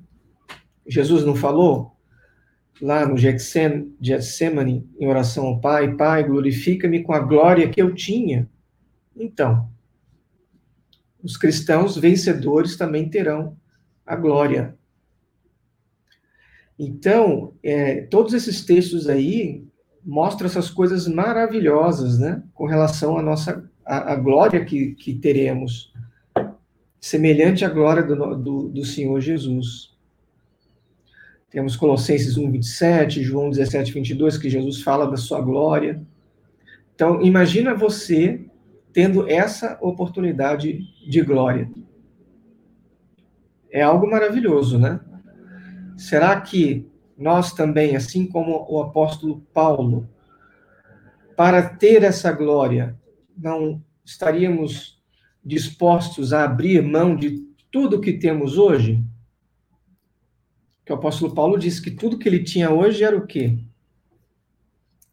[0.85, 1.95] Jesus não falou
[2.81, 8.49] lá no Getsemane, em oração ao Pai, Pai, glorifica-me com a glória que eu tinha.
[9.15, 9.69] Então,
[11.21, 13.57] os cristãos vencedores também terão
[14.05, 14.78] a glória.
[16.79, 19.67] Então, é, todos esses textos aí
[20.05, 25.91] mostram essas coisas maravilhosas, né, com relação à nossa a, a glória que, que teremos,
[27.01, 29.93] semelhante à glória do, do, do Senhor Jesus.
[31.49, 36.01] Temos Colossenses 1, 27, João 17, 22, que Jesus fala da sua glória.
[36.95, 38.45] Então, imagina você
[38.93, 41.69] tendo essa oportunidade de glória.
[43.71, 44.99] É algo maravilhoso, né?
[45.99, 50.09] Será que nós também, assim como o apóstolo Paulo,
[51.35, 52.97] para ter essa glória,
[53.37, 54.97] não estaríamos
[55.43, 59.03] dispostos a abrir mão de tudo que temos hoje?
[60.85, 63.59] Que o apóstolo Paulo disse que tudo que ele tinha hoje era o quê?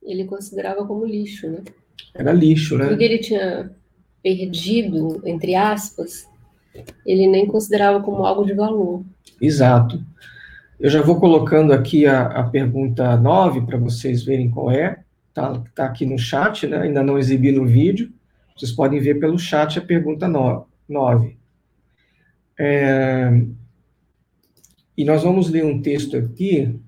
[0.00, 1.64] Ele considerava como lixo, né?
[2.14, 2.84] Era lixo, né?
[2.86, 3.76] Tudo que ele tinha
[4.22, 6.28] perdido, entre aspas,
[7.04, 9.04] ele nem considerava como algo de valor.
[9.40, 10.00] Exato.
[10.78, 15.02] Eu já vou colocando aqui a, a pergunta 9 para vocês verem qual é.
[15.28, 16.78] Está tá aqui no chat, né?
[16.78, 18.12] ainda não exibi no vídeo.
[18.54, 21.38] Vocês podem ver pelo chat a pergunta 9.
[22.58, 23.42] É,
[24.96, 26.78] e nós vamos ler um texto aqui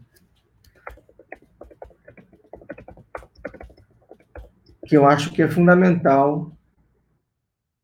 [4.86, 6.52] que eu acho que é fundamental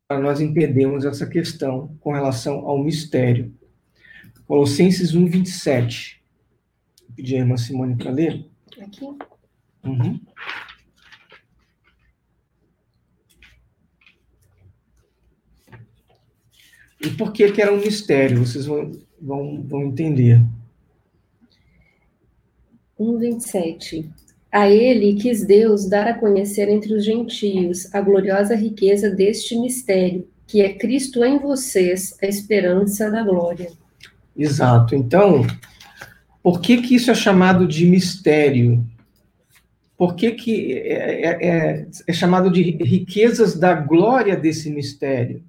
[0.09, 3.55] para nós entendermos essa questão com relação ao mistério.
[4.47, 6.23] Colossenses 1, 27.
[7.01, 8.45] Vou pedir a irmã Simone para ler.
[8.81, 9.05] Aqui.
[9.85, 10.21] Uhum.
[17.01, 18.39] E por que que era um mistério?
[18.45, 20.41] Vocês vão, vão, vão entender.
[22.99, 24.11] 1,27.
[24.51, 30.29] A ele quis Deus dar a conhecer entre os gentios a gloriosa riqueza deste mistério,
[30.47, 33.84] que é Cristo em vocês, a esperança da glória.
[34.37, 34.95] Exato.
[34.95, 35.47] Então,
[36.43, 38.87] por que que isso é chamado de mistério?
[39.97, 45.43] Por que que é, é, é, é chamado de riquezas da glória desse mistério?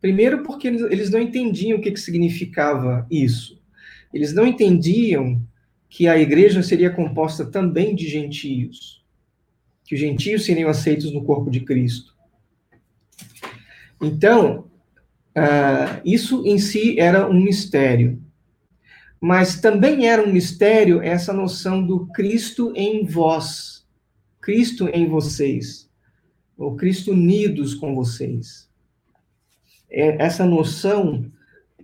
[0.00, 3.60] Primeiro, porque eles não entendiam o que, que significava isso.
[4.12, 5.42] Eles não entendiam
[5.88, 9.04] que a igreja seria composta também de gentios,
[9.84, 12.14] que os gentios seriam aceitos no corpo de Cristo.
[14.00, 14.69] Então,
[15.36, 18.20] uh, isso em si era um mistério.
[19.20, 23.86] Mas também era um mistério essa noção do Cristo em vós,
[24.40, 25.88] Cristo em vocês,
[26.56, 28.68] ou Cristo unidos com vocês.
[29.90, 31.30] É essa noção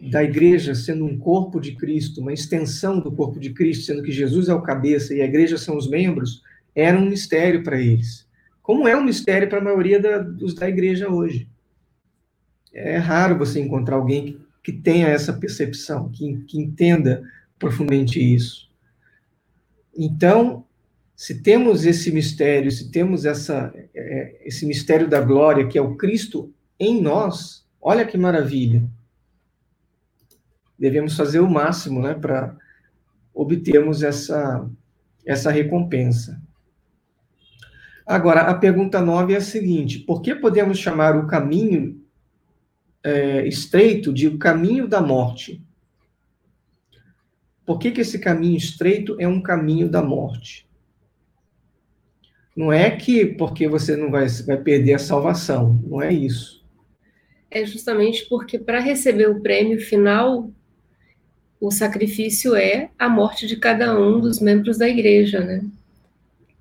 [0.00, 4.12] da igreja sendo um corpo de Cristo, uma extensão do corpo de Cristo, sendo que
[4.12, 6.42] Jesus é o cabeça e a igreja são os membros,
[6.74, 8.26] era um mistério para eles.
[8.62, 11.48] Como é um mistério para a maioria da, dos da igreja hoje.
[12.78, 17.22] É raro você encontrar alguém que, que tenha essa percepção, que, que entenda
[17.58, 18.70] profundamente isso.
[19.96, 20.64] Então,
[21.14, 25.96] se temos esse mistério, se temos essa, é, esse mistério da glória, que é o
[25.96, 28.82] Cristo em nós, olha que maravilha
[30.78, 32.56] devemos fazer o máximo né, para
[33.34, 34.68] obtermos essa,
[35.24, 36.40] essa recompensa.
[38.06, 42.00] Agora, a pergunta 9 é a seguinte: por que podemos chamar o caminho
[43.06, 45.62] é, estreito de o caminho da morte?
[47.64, 50.68] Por que, que esse caminho estreito é um caminho da morte?
[52.56, 56.64] Não é que porque você não vai, vai perder a salvação, não é isso.
[57.48, 60.50] É justamente porque para receber o prêmio final
[61.60, 65.64] o sacrifício é a morte de cada um dos membros da igreja, né?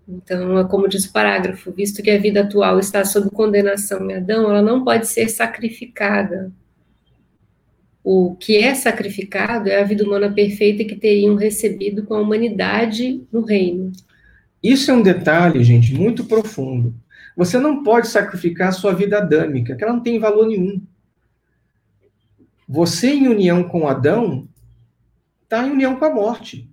[0.07, 4.15] Então, é como diz o parágrafo, visto que a vida atual está sob condenação em
[4.15, 6.51] Adão, ela não pode ser sacrificada.
[8.03, 13.23] O que é sacrificado é a vida humana perfeita que teriam recebido com a humanidade
[13.31, 13.91] no reino.
[14.61, 16.93] Isso é um detalhe, gente, muito profundo.
[17.35, 20.81] Você não pode sacrificar a sua vida adâmica, que ela não tem valor nenhum.
[22.67, 24.47] Você, em união com Adão,
[25.43, 26.69] está em união com a morte.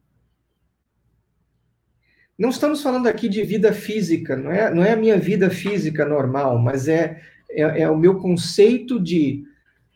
[2.42, 6.04] Não estamos falando aqui de vida física, não é, não é a minha vida física
[6.04, 9.44] normal, mas é, é, é o meu conceito de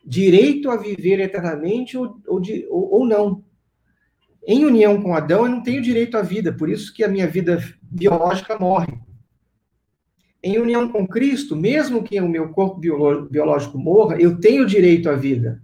[0.05, 3.45] direito a viver eternamente ou, ou, de, ou, ou não.
[4.47, 7.27] Em união com Adão, eu não tenho direito à vida, por isso que a minha
[7.27, 8.97] vida biológica morre.
[10.41, 15.17] em união com Cristo, mesmo que o meu corpo biológico morra, eu tenho direito à
[15.17, 15.61] vida.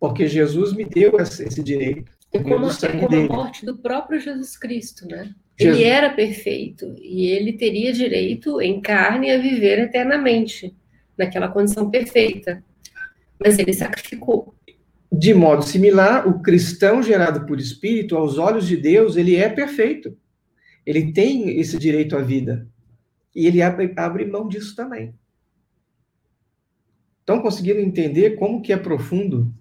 [0.00, 2.10] Porque Jesus me deu esse direito.
[2.32, 5.32] É como, é como a morte do próprio Jesus Cristo, né?
[5.58, 5.80] Jesus.
[5.80, 10.74] Ele era perfeito e ele teria direito em carne a viver eternamente,
[11.16, 12.64] naquela condição perfeita.
[13.38, 14.54] Mas ele sacrificou.
[15.10, 20.16] De modo similar, o cristão gerado por espírito, aos olhos de Deus, ele é perfeito.
[20.86, 22.66] Ele tem esse direito à vida.
[23.34, 25.14] E ele abre, abre mão disso também.
[27.20, 29.54] Estão conseguindo entender como que é profundo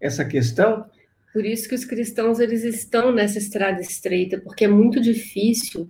[0.00, 0.86] essa questão?
[1.32, 5.88] Por isso que os cristãos eles estão nessa estrada estreita, porque é muito difícil,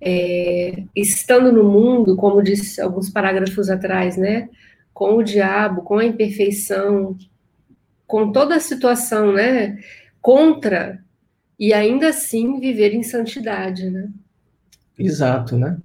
[0.00, 4.48] é, estando no mundo, como disse alguns parágrafos atrás, né,
[4.94, 7.16] com o diabo, com a imperfeição,
[8.06, 9.78] com toda a situação, né,
[10.20, 11.02] contra
[11.58, 14.08] e ainda assim viver em santidade, né?
[14.98, 15.76] Exato, né?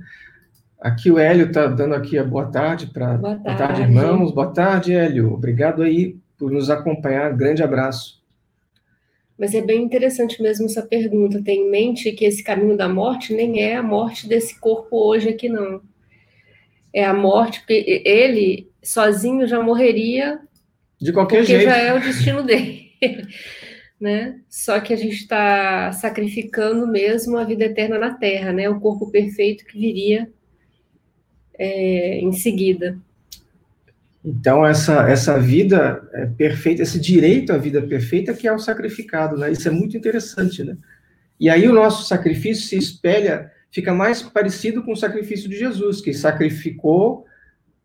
[0.79, 4.31] Aqui o Hélio está dando aqui a boa tarde para boa, boa, tarde, irmãos.
[4.31, 5.33] Boa tarde, Hélio.
[5.33, 7.35] Obrigado aí por nos acompanhar.
[7.35, 8.23] Grande abraço.
[9.37, 11.43] Mas é bem interessante mesmo essa pergunta.
[11.43, 15.29] Tem em mente que esse caminho da morte nem é a morte desse corpo hoje
[15.29, 15.81] aqui, não.
[16.93, 20.39] É a morte, porque ele sozinho já morreria
[21.01, 21.65] de qualquer porque jeito.
[21.65, 22.91] já é o destino dele.
[23.99, 24.39] né?
[24.49, 28.69] Só que a gente está sacrificando mesmo a vida eterna na Terra, né?
[28.69, 30.31] O corpo perfeito que viria
[31.57, 32.97] é, em seguida.
[34.25, 39.37] Então, essa, essa vida é perfeita, esse direito à vida perfeita que é o sacrificado,
[39.37, 39.51] né?
[39.51, 40.75] Isso é muito interessante, né?
[41.39, 46.01] E aí o nosso sacrifício se espelha, fica mais parecido com o sacrifício de Jesus,
[46.01, 47.27] que sacrificou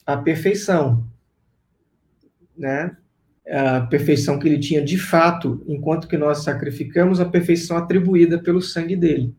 [0.07, 1.07] a perfeição,
[2.57, 2.97] né?
[3.47, 8.63] A perfeição que ele tinha de fato, enquanto que nós sacrificamos a perfeição atribuída pelo
[8.63, 9.35] sangue dele.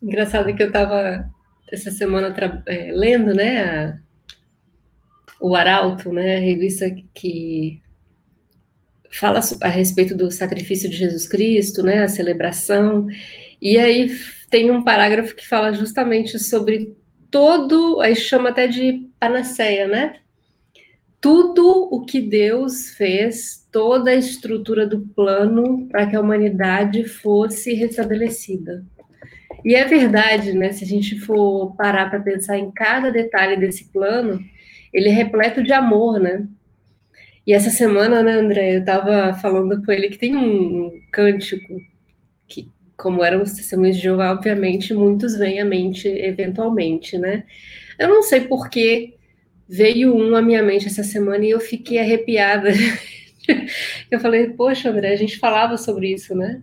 [0.00, 1.30] Engraçado que eu estava
[1.70, 2.34] essa semana
[2.66, 3.98] é, lendo, né, a,
[5.42, 7.82] o Arauto, né, a revista que
[9.10, 13.08] fala a respeito do sacrifício de Jesus Cristo, né, a celebração,
[13.60, 14.10] e aí
[14.48, 16.96] tem um parágrafo que fala justamente sobre
[17.30, 20.16] todo, aí chama até de panaceia, né?
[21.20, 27.72] Tudo o que Deus fez, toda a estrutura do plano para que a humanidade fosse
[27.72, 28.84] restabelecida.
[29.64, 30.72] E é verdade, né?
[30.72, 34.40] Se a gente for parar para pensar em cada detalhe desse plano,
[34.92, 36.46] ele é repleto de amor, né?
[37.46, 41.80] E essa semana, né, André, eu estava falando com ele que tem um cântico
[42.46, 47.44] que, como eram os testemunhos de Jeová, obviamente, muitos vêm à mente eventualmente, né?
[47.98, 49.14] Eu não sei por que
[49.68, 52.70] veio um à minha mente essa semana e eu fiquei arrepiada.
[54.10, 56.62] eu falei, poxa, André, a gente falava sobre isso, né?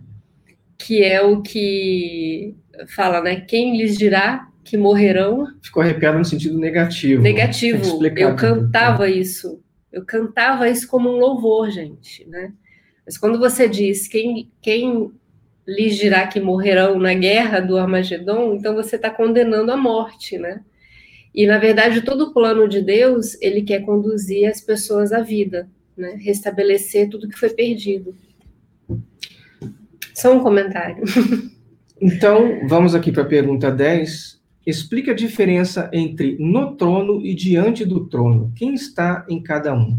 [0.78, 2.54] Que é o que
[2.88, 3.40] fala, né?
[3.40, 5.46] Quem lhes dirá que morrerão.
[5.62, 7.22] Ficou arrepiado no sentido negativo.
[7.22, 8.04] Negativo.
[8.16, 9.62] Eu cantava isso.
[9.92, 12.52] Eu cantava isso como um louvor, gente, né?
[13.04, 15.10] Mas quando você diz quem, quem
[15.66, 20.60] lhes dirá que morrerão na guerra do Armagedon, então você está condenando a morte, né?
[21.34, 25.68] E na verdade todo o plano de Deus ele quer conduzir as pessoas à vida,
[25.96, 26.16] né?
[26.20, 28.14] Restabelecer tudo que foi perdido.
[30.14, 31.02] Só um comentário.
[32.02, 34.39] Então, vamos aqui para a pergunta 10.
[34.66, 38.52] Explica a diferença entre no trono e diante do trono.
[38.54, 39.98] Quem está em cada um?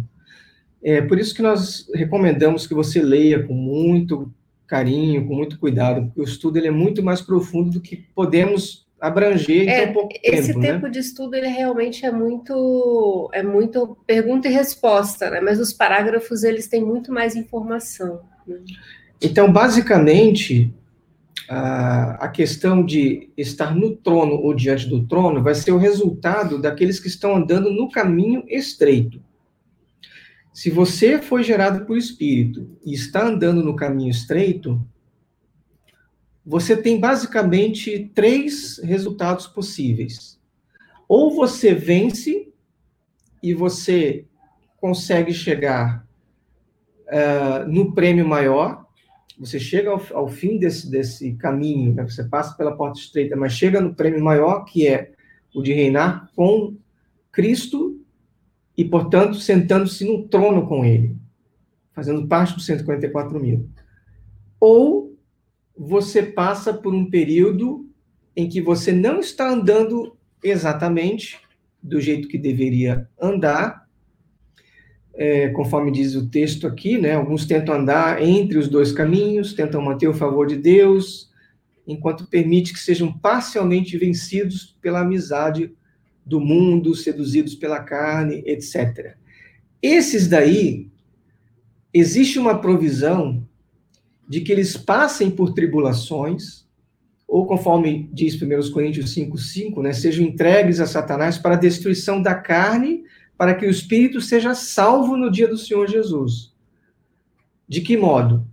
[0.84, 4.32] É por isso que nós recomendamos que você leia com muito
[4.66, 8.88] carinho, com muito cuidado, porque o estudo ele é muito mais profundo do que podemos
[9.00, 10.40] abranger é, em tão pouco esse tempo.
[10.40, 10.92] Esse tempo né?
[10.92, 15.42] de estudo ele realmente é muito é muito pergunta e resposta, né?
[15.42, 18.22] Mas os parágrafos eles têm muito mais informação.
[18.48, 18.58] Né?
[19.22, 20.74] Então, basicamente,
[21.50, 27.00] a questão de estar no trono ou diante do trono vai ser o resultado daqueles
[27.00, 29.22] que estão andando no caminho estreito.
[30.54, 34.86] Se você foi gerado por espírito e está andando no caminho estreito,
[36.46, 40.40] você tem basicamente três resultados possíveis.
[41.08, 42.52] Ou você vence
[43.42, 44.26] e você
[44.80, 46.06] consegue chegar
[47.08, 48.81] uh, no prêmio maior,
[49.42, 52.04] você chega ao, ao fim desse, desse caminho, né?
[52.04, 55.14] você passa pela porta estreita, mas chega no prêmio maior, que é
[55.52, 56.78] o de reinar com
[57.32, 58.00] Cristo
[58.78, 61.18] e, portanto, sentando-se no trono com ele,
[61.92, 63.68] fazendo parte dos 144 mil.
[64.60, 65.18] Ou
[65.76, 67.90] você passa por um período
[68.36, 71.40] em que você não está andando exatamente
[71.82, 73.81] do jeito que deveria andar,
[75.14, 77.14] é, conforme diz o texto aqui, né?
[77.14, 81.30] Alguns tentam andar entre os dois caminhos, tentam manter o favor de Deus,
[81.88, 85.74] enquanto permite que sejam parcialmente vencidos pela amizade
[86.26, 89.16] do mundo, seduzidos pela carne, etc.
[89.82, 90.90] Esses daí,
[91.94, 93.46] existe uma provisão
[94.28, 96.66] de que eles passem por tribulações,
[97.28, 102.36] ou conforme diz 1 Coríntios 5,5, né, sejam entregues a Satanás para a destruição da
[102.36, 103.04] carne,
[103.42, 106.54] para que o espírito seja salvo no dia do Senhor Jesus.
[107.68, 108.48] De que modo?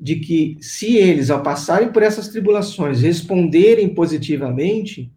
[0.00, 5.12] De que, se eles, ao passarem por essas tribulações, responderem positivamente,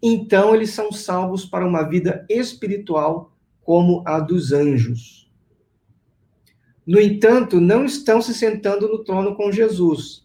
[0.00, 5.28] então eles são salvos para uma vida espiritual como a dos anjos.
[6.86, 10.24] No entanto, não estão se sentando no trono com Jesus,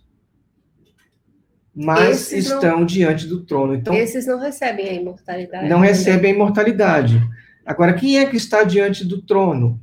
[1.73, 3.73] mas esses estão não, diante do trono.
[3.73, 5.67] Então, esses não recebem a imortalidade.
[5.67, 7.19] Não recebem a imortalidade.
[7.65, 9.81] Agora, quem é que está diante do trono?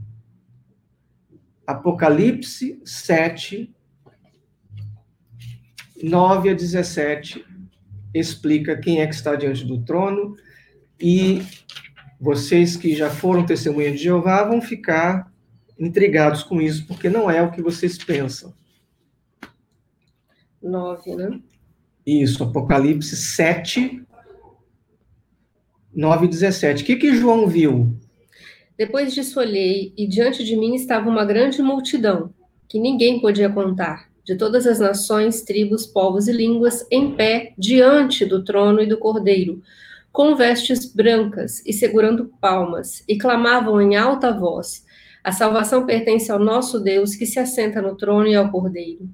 [1.66, 3.74] Apocalipse 7,
[6.02, 7.44] 9 a 17
[8.14, 10.36] explica quem é que está diante do trono
[11.00, 11.42] e
[12.20, 15.32] vocês que já foram testemunha de Jeová vão ficar
[15.78, 18.54] intrigados com isso, porque não é o que vocês pensam.
[20.62, 21.40] 9, né?
[22.06, 24.04] Isso, Apocalipse 7,
[25.94, 26.82] 9 e 17.
[26.82, 27.94] O que, que João viu?
[28.76, 32.32] Depois disso olhei, e diante de mim estava uma grande multidão,
[32.68, 38.24] que ninguém podia contar, de todas as nações, tribos, povos e línguas, em pé diante
[38.24, 39.62] do trono e do cordeiro,
[40.10, 44.84] com vestes brancas e segurando palmas, e clamavam em alta voz:
[45.22, 49.08] A salvação pertence ao nosso Deus que se assenta no trono e ao cordeiro.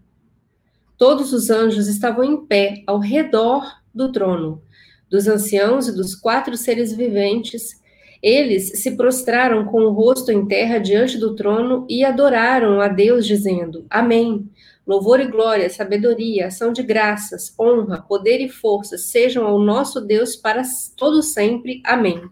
[0.96, 3.64] Todos os anjos estavam em pé ao redor
[3.94, 4.62] do trono,
[5.08, 7.80] dos anciãos e dos quatro seres viventes.
[8.22, 13.26] Eles se prostraram com o rosto em terra diante do trono e adoraram a Deus,
[13.26, 14.48] dizendo: Amém.
[14.86, 20.34] Louvor e glória, sabedoria, ação de graças, honra, poder e força sejam ao nosso Deus
[20.34, 20.62] para
[20.96, 21.82] todo sempre.
[21.84, 22.22] Amém.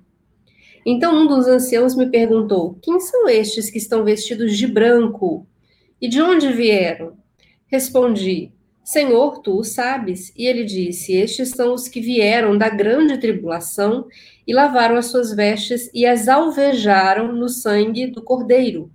[0.85, 5.47] Então um dos anciãos me perguntou: Quem são estes que estão vestidos de branco?
[6.01, 7.19] E de onde vieram?
[7.67, 8.53] Respondi:
[8.87, 10.33] Senhor, tu o sabes.
[10.37, 14.07] E ele disse: Estes são os que vieram da grande tribulação
[14.47, 18.89] e lavaram as suas vestes e as alvejaram no sangue do Cordeiro.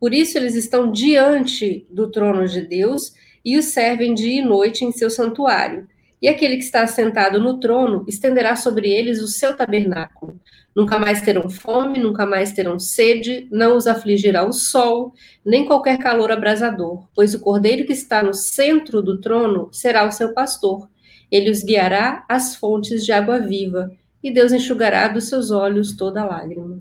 [0.00, 3.14] Por isso eles estão diante do trono de Deus
[3.44, 5.86] e o servem dia e noite em seu santuário.
[6.20, 10.40] E aquele que está sentado no trono estenderá sobre eles o seu tabernáculo.
[10.78, 15.12] Nunca mais terão fome, nunca mais terão sede, não os afligirá o sol,
[15.44, 20.12] nem qualquer calor abrasador, pois o cordeiro que está no centro do trono será o
[20.12, 20.88] seu pastor.
[21.32, 23.90] Ele os guiará às fontes de água viva,
[24.22, 26.78] e Deus enxugará dos seus olhos toda lágrima.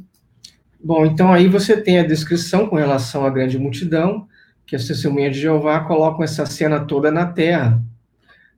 [0.79, 4.27] Bom, então aí você tem a descrição com relação à grande multidão,
[4.67, 7.81] que as testemunhas de Jeová colocam essa cena toda na terra.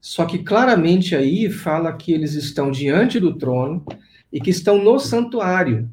[0.02, 3.86] Só que claramente aí fala que eles estão diante do trono
[4.32, 5.89] e que estão no santuário.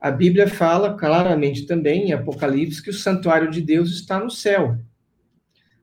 [0.00, 4.78] A Bíblia fala claramente também em Apocalipse que o santuário de Deus está no céu.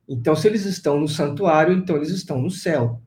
[0.07, 3.01] Então, se eles estão no santuário, então eles estão no céu.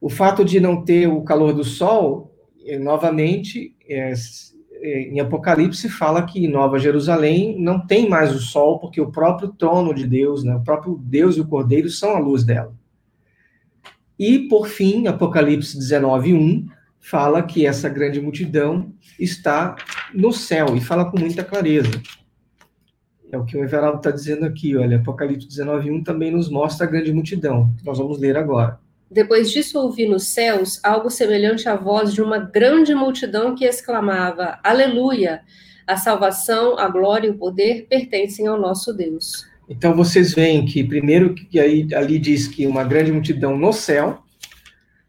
[0.00, 2.34] O fato de não ter o calor do sol,
[2.64, 4.14] eh, novamente, é,
[4.82, 9.48] em Apocalipse fala que em Nova Jerusalém não tem mais o sol, porque o próprio
[9.48, 12.74] trono de Deus, né, o próprio Deus e o Cordeiro são a luz dela.
[14.18, 16.66] E, por fim, Apocalipse 19, 1,
[17.08, 19.76] fala que essa grande multidão está
[20.12, 22.02] no céu, e fala com muita clareza.
[23.30, 26.84] É o que o Everaldo está dizendo aqui, olha, Apocalipse 19, 1 também nos mostra
[26.84, 28.80] a grande multidão, que nós vamos ler agora.
[29.08, 34.58] Depois disso ouvi nos céus algo semelhante à voz de uma grande multidão que exclamava:
[34.64, 35.42] Aleluia!
[35.86, 39.46] A salvação, a glória e o poder pertencem ao nosso Deus.
[39.68, 44.25] Então vocês veem que primeiro que aí ali diz que uma grande multidão no céu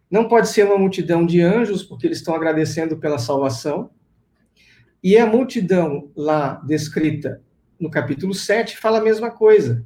[0.09, 3.89] não pode ser uma multidão de anjos porque eles estão agradecendo pela salvação.
[5.03, 7.41] E a multidão lá descrita
[7.79, 9.85] no capítulo 7 fala a mesma coisa.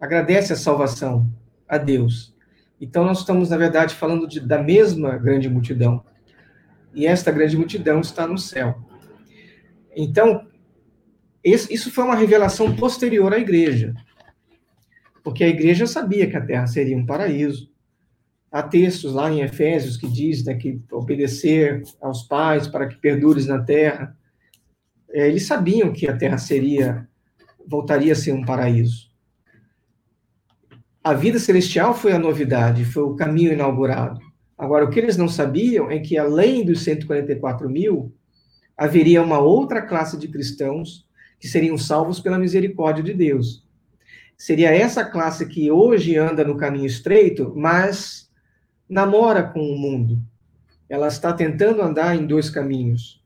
[0.00, 1.30] Agradece a salvação
[1.68, 2.34] a Deus.
[2.80, 6.02] Então, nós estamos, na verdade, falando de, da mesma grande multidão.
[6.94, 8.82] E esta grande multidão está no céu.
[9.94, 10.46] Então,
[11.44, 13.94] isso foi uma revelação posterior à igreja.
[15.22, 17.70] Porque a igreja sabia que a terra seria um paraíso.
[18.50, 23.46] Há textos lá em Efésios que diz né, que obedecer aos pais para que perdures
[23.46, 24.16] na terra.
[25.12, 27.08] É, eles sabiam que a terra seria,
[27.66, 29.08] voltaria a ser um paraíso.
[31.02, 34.20] A vida celestial foi a novidade, foi o caminho inaugurado.
[34.58, 38.12] Agora, o que eles não sabiam é que, além dos 144 mil,
[38.76, 41.06] haveria uma outra classe de cristãos
[41.38, 43.66] que seriam salvos pela misericórdia de Deus.
[44.36, 48.29] Seria essa classe que hoje anda no caminho estreito, mas
[48.90, 50.20] namora com o mundo.
[50.88, 53.22] ela está tentando andar em dois caminhos.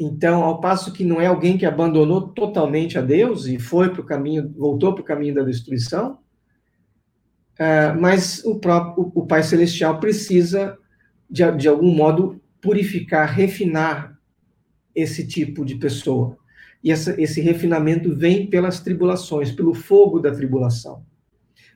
[0.00, 4.00] Então, ao passo que não é alguém que abandonou totalmente a Deus e foi para
[4.00, 6.18] o caminho, voltou para o caminho da destruição,
[7.60, 10.78] uh, mas o próprio o Pai Celestial precisa,
[11.28, 14.18] de, de algum modo, purificar, refinar
[14.94, 16.38] esse tipo de pessoa.
[16.82, 21.04] E essa, esse refinamento vem pelas tribulações, pelo fogo da tribulação.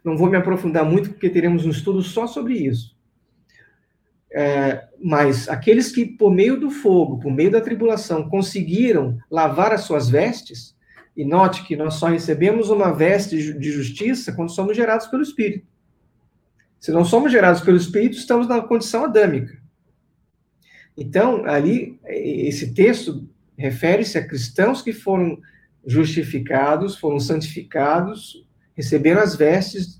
[0.09, 2.97] Não vou me aprofundar muito, porque teremos um estudo só sobre isso.
[4.33, 9.83] É, mas aqueles que, por meio do fogo, por meio da tribulação, conseguiram lavar as
[9.83, 10.75] suas vestes,
[11.15, 15.67] e note que nós só recebemos uma veste de justiça quando somos gerados pelo Espírito.
[16.81, 19.61] Se não somos gerados pelo Espírito, estamos na condição adâmica.
[20.97, 25.39] Então, ali, esse texto refere-se a cristãos que foram
[25.85, 28.47] justificados, foram santificados,
[28.77, 29.98] receberam as vestes,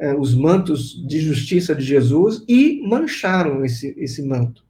[0.00, 4.64] eh, os mantos de justiça de Jesus e mancharam esse, esse manto.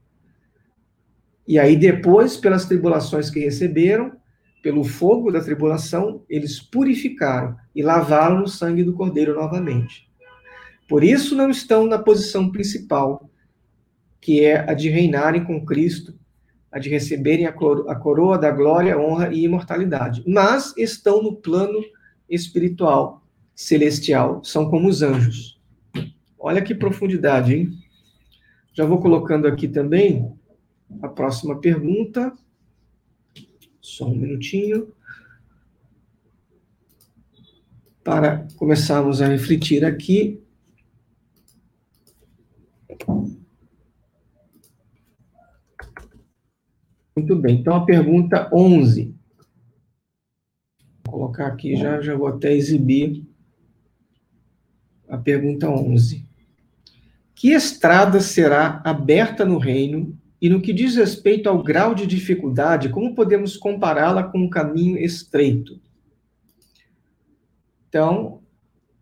[1.46, 4.12] E aí, depois, pelas tribulações que receberam,
[4.60, 10.10] pelo fogo da tribulação, eles purificaram e lavaram no sangue do Cordeiro novamente.
[10.88, 13.30] Por isso, não estão na posição principal,
[14.20, 16.12] que é a de reinarem com Cristo,
[16.72, 20.24] a de receberem a coroa da glória, honra e imortalidade.
[20.26, 21.80] Mas estão no plano
[22.28, 23.19] espiritual,
[23.60, 25.60] celestial, são como os anjos.
[26.38, 27.78] Olha que profundidade, hein?
[28.72, 30.34] Já vou colocando aqui também
[31.02, 32.34] a próxima pergunta.
[33.78, 34.94] Só um minutinho.
[38.02, 40.42] Para começarmos a refletir aqui.
[47.14, 49.14] Muito bem, então a pergunta 11.
[51.04, 53.29] Vou colocar aqui já, já vou até exibir
[55.10, 56.24] a pergunta 11.
[57.34, 62.88] Que estrada será aberta no reino e no que diz respeito ao grau de dificuldade,
[62.88, 65.80] como podemos compará-la com um caminho estreito?
[67.88, 68.40] Então,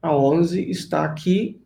[0.00, 1.60] a 11 está aqui.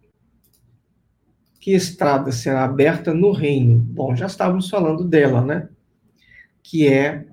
[1.60, 3.78] Que estrada será aberta no reino?
[3.78, 5.68] Bom, já estávamos falando dela, né?
[6.62, 7.24] Que é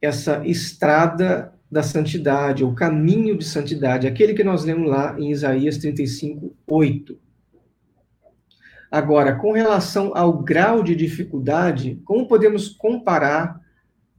[0.00, 5.76] essa estrada da santidade, o caminho de santidade, aquele que nós lemos lá em Isaías
[5.78, 7.18] 35, 8.
[8.90, 13.60] Agora, com relação ao grau de dificuldade, como podemos comparar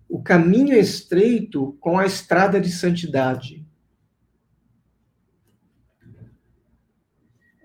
[0.08, 3.66] o caminho estreito com a estrada de santidade?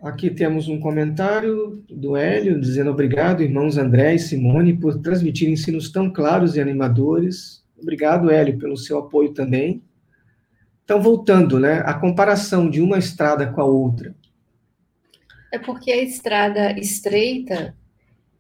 [0.02, 5.90] Aqui temos um comentário do Hélio dizendo obrigado, irmãos André e Simone, por transmitir ensinos
[5.90, 7.63] tão claros e animadores.
[7.84, 9.82] Obrigado, Hélio, pelo seu apoio também.
[10.84, 14.14] Então, voltando, né, a comparação de uma estrada com a outra.
[15.52, 17.76] É porque a estrada estreita,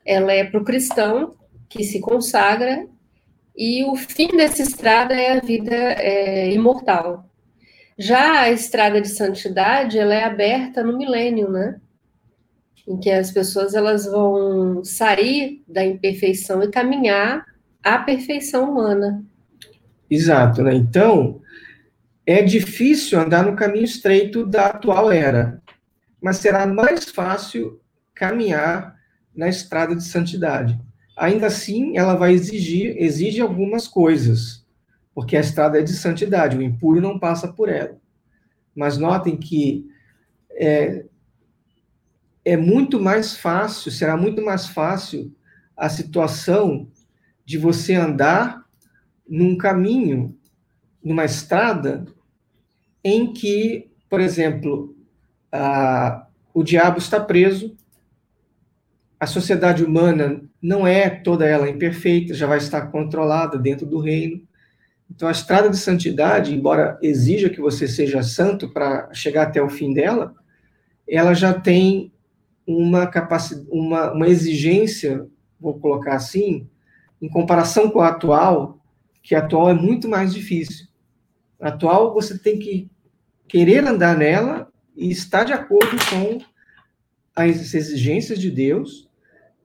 [0.04, 1.36] ela é para o cristão
[1.68, 2.86] que se consagra
[3.54, 7.28] e o fim dessa estrada é a vida é, imortal.
[7.98, 11.80] Já a estrada de santidade, ela é aberta no milênio, né?
[12.88, 17.44] Em que as pessoas elas vão sair da imperfeição e caminhar
[17.82, 19.24] à perfeição humana.
[20.14, 20.72] Exato, né?
[20.74, 21.40] Então,
[22.24, 25.60] é difícil andar no caminho estreito da atual era,
[26.22, 27.80] mas será mais fácil
[28.14, 28.96] caminhar
[29.34, 30.80] na estrada de santidade.
[31.16, 34.64] Ainda assim, ela vai exigir, exige algumas coisas,
[35.12, 37.96] porque a estrada é de santidade, o impuro não passa por ela.
[38.74, 39.84] Mas notem que
[40.52, 41.04] é,
[42.44, 45.34] é muito mais fácil, será muito mais fácil
[45.76, 46.88] a situação
[47.44, 48.63] de você andar
[49.28, 50.36] num caminho,
[51.02, 52.04] numa estrada,
[53.02, 54.94] em que, por exemplo,
[55.52, 57.76] a, o diabo está preso,
[59.18, 64.42] a sociedade humana não é toda ela imperfeita, já vai estar controlada dentro do reino.
[65.10, 69.68] Então, a estrada de santidade, embora exija que você seja santo para chegar até o
[69.68, 70.34] fim dela,
[71.06, 72.12] ela já tem
[72.66, 75.26] uma capacidade, uma, uma exigência,
[75.60, 76.66] vou colocar assim,
[77.20, 78.78] em comparação com a atual,
[79.24, 80.86] que atual é muito mais difícil.
[81.58, 82.90] A atual você tem que
[83.48, 86.38] querer andar nela e estar de acordo com
[87.34, 89.08] as exigências de Deus,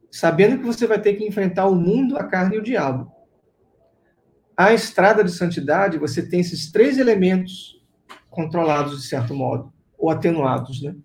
[0.10, 3.12] sabendo que você vai ter que enfrentar o mundo, a carne e o diabo.
[4.56, 7.84] A estrada de santidade, você tem esses três elementos
[8.30, 10.96] controlados de certo modo, ou atenuados, né?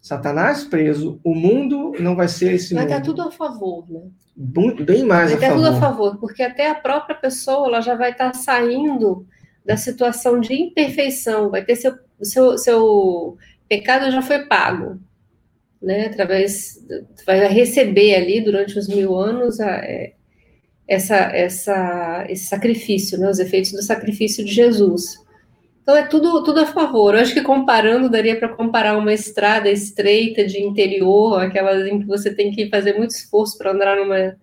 [0.00, 2.90] Satanás preso, o mundo não vai ser esse vai mundo.
[2.90, 4.00] Vai estar tudo a favor, né?
[4.34, 5.40] Bem mais vai a favor.
[5.40, 9.26] Vai estar tudo a favor, porque até a própria pessoa ela já vai estar saindo
[9.64, 13.36] da situação de imperfeição, vai ter seu, seu, seu
[13.68, 14.98] pecado já foi pago.
[15.82, 16.06] né?
[16.06, 16.82] Através,
[17.26, 20.14] vai receber ali durante os mil anos a, é,
[20.88, 23.28] essa, essa, esse sacrifício, né?
[23.28, 25.18] Os efeitos do sacrifício de Jesus.
[25.90, 27.16] Então é tudo, tudo a favor.
[27.16, 32.06] Eu acho que comparando, daria para comparar uma estrada estreita de interior, aquelas em que
[32.06, 34.36] você tem que fazer muito esforço para andar numa,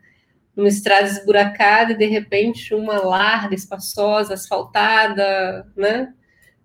[0.54, 6.14] numa estrada esburacada e de repente uma larga, espaçosa, asfaltada, né?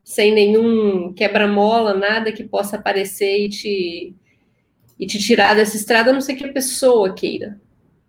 [0.03, 4.17] Sem nenhum quebra-mola, nada que possa aparecer e te,
[4.99, 7.57] e te tirar dessa estrada, a não ser que a pessoa queira,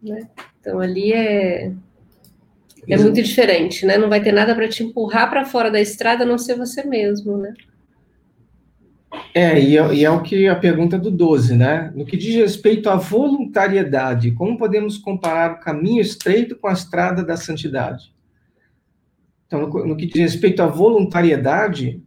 [0.01, 0.27] né?
[0.59, 1.71] Então ali é
[2.87, 3.97] é muito diferente, né?
[3.97, 6.83] Não vai ter nada para te empurrar para fora da estrada, a não ser você
[6.83, 7.53] mesmo, né?
[9.33, 11.91] É e, é, e é o que a pergunta do 12, né?
[11.95, 17.23] No que diz respeito à voluntariedade, como podemos comparar o caminho estreito com a estrada
[17.23, 18.13] da santidade?
[19.45, 22.01] Então, no, no que diz respeito à voluntariedade,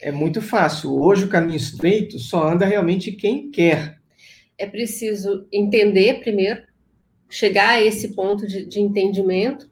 [0.00, 0.92] é muito fácil.
[0.92, 3.98] Hoje, o caminho estreito só anda realmente quem quer.
[4.56, 6.62] É preciso entender primeiro,
[7.28, 9.68] chegar a esse ponto de, de entendimento,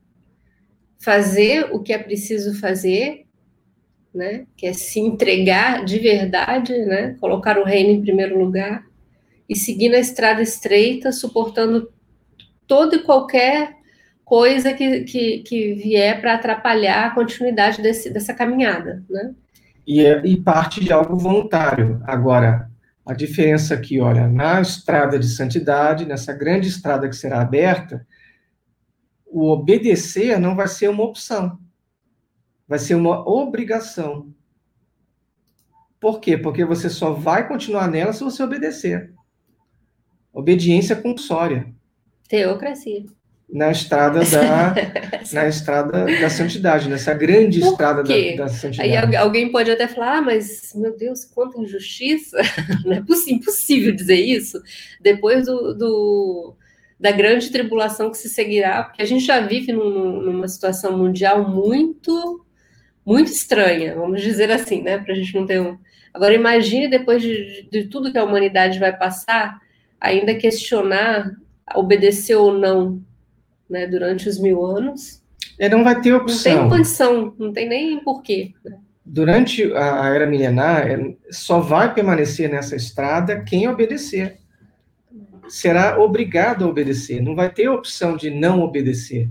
[1.02, 3.26] fazer o que é preciso fazer,
[4.14, 4.46] né?
[4.56, 7.16] Que é se entregar de verdade, né?
[7.20, 8.84] Colocar o reino em primeiro lugar
[9.48, 11.92] e seguir na estrada estreita, suportando
[12.66, 13.76] toda e qualquer
[14.24, 19.34] coisa que, que, que vier para atrapalhar a continuidade desse, dessa caminhada, né?
[19.86, 22.00] E, é, e parte de algo voluntário.
[22.04, 22.70] Agora,
[23.04, 28.06] a diferença aqui, olha, na estrada de santidade, nessa grande estrada que será aberta,
[29.32, 31.58] o obedecer não vai ser uma opção,
[32.68, 34.32] vai ser uma obrigação.
[35.98, 36.36] Por quê?
[36.36, 39.10] Porque você só vai continuar nela se você obedecer.
[40.32, 41.72] Obediência compulsória.
[42.28, 43.04] Teocracia.
[43.48, 44.74] Na estrada da,
[45.32, 48.90] na estrada da santidade, nessa grande Por estrada da, da, santidade.
[48.90, 52.38] Aí alguém pode até falar, ah, mas, meu Deus, quanta injustiça.
[52.84, 54.60] Não é impossível dizer isso.
[55.00, 56.56] Depois do, do
[57.02, 61.50] da grande tribulação que se seguirá, porque a gente já vive num, numa situação mundial
[61.50, 62.46] muito,
[63.04, 64.98] muito estranha, vamos dizer assim, né?
[64.98, 65.76] Para a gente não ter um.
[66.14, 69.58] Agora, imagine depois de, de tudo que a humanidade vai passar,
[70.00, 71.32] ainda questionar
[71.74, 73.02] obedecer ou não,
[73.68, 73.84] né?
[73.88, 75.20] Durante os mil anos.
[75.58, 76.52] É, não vai ter opção.
[76.52, 78.52] Não tem condição, não tem nem porquê.
[78.64, 78.78] Né?
[79.04, 84.38] Durante a era milenar, é, só vai permanecer nessa estrada quem obedecer
[85.48, 89.28] será obrigado a obedecer, não vai ter opção de não obedecer.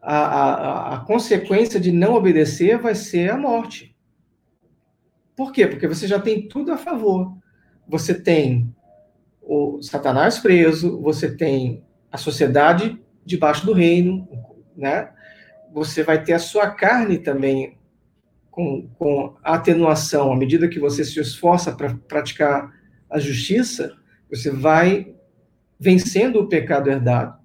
[0.00, 3.94] A, a, a consequência de não obedecer vai ser a morte.
[5.36, 5.66] Por quê?
[5.66, 7.36] Porque você já tem tudo a favor.
[7.86, 8.74] Você tem
[9.42, 14.28] o Satanás preso, você tem a sociedade debaixo do reino,
[14.76, 15.10] né?
[15.72, 17.78] Você vai ter a sua carne também
[18.50, 22.72] com, com atenuação, à medida que você se esforça para praticar
[23.10, 23.96] a justiça,
[24.30, 25.14] você vai
[25.78, 27.38] vencendo o pecado herdado.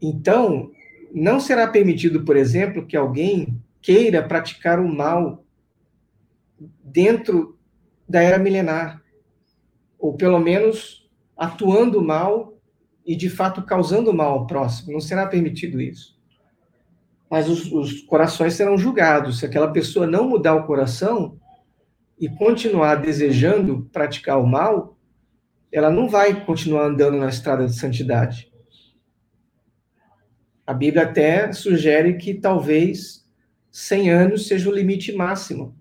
[0.00, 0.70] Então,
[1.12, 5.44] não será permitido, por exemplo, que alguém queira praticar o mal
[6.82, 7.58] dentro
[8.08, 9.02] da era milenar,
[9.98, 12.58] ou pelo menos atuando mal
[13.04, 14.92] e de fato causando mal ao próximo.
[14.92, 16.18] Não será permitido isso.
[17.30, 19.38] Mas os, os corações serão julgados.
[19.38, 21.37] Se aquela pessoa não mudar o coração,
[22.20, 24.98] e continuar desejando praticar o mal,
[25.70, 28.50] ela não vai continuar andando na estrada de santidade.
[30.66, 33.26] A Bíblia até sugere que talvez
[33.70, 35.76] 100 anos seja o limite máximo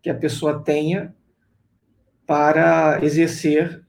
[0.00, 1.14] que a pessoa tenha
[2.26, 3.84] para exercer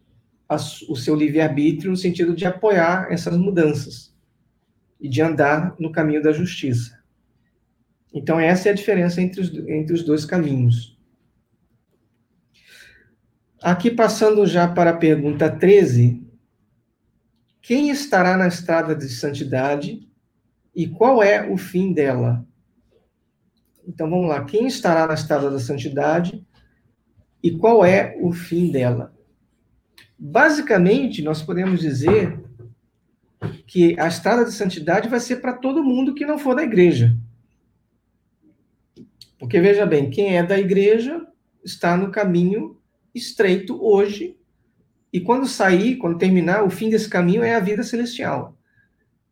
[0.89, 4.15] o seu livre-arbítrio no sentido de apoiar essas mudanças
[4.99, 6.97] e de andar no caminho da justiça.
[8.13, 10.98] Então, essa é a diferença entre os, entre os dois caminhos.
[13.61, 16.25] Aqui passando já para a pergunta 13,
[17.61, 20.09] quem estará na estrada de santidade
[20.73, 22.47] e qual é o fim dela?
[23.85, 26.41] Então vamos lá, quem estará na estrada da santidade
[27.43, 29.13] e qual é o fim dela?
[30.17, 32.41] Basicamente, nós podemos dizer
[33.67, 37.13] que a estrada de santidade vai ser para todo mundo que não for da igreja.
[39.37, 41.25] Porque veja bem, quem é da igreja
[41.63, 42.78] está no caminho
[43.19, 44.39] estreito hoje,
[45.11, 48.55] e quando sair, quando terminar, o fim desse caminho é a vida celestial.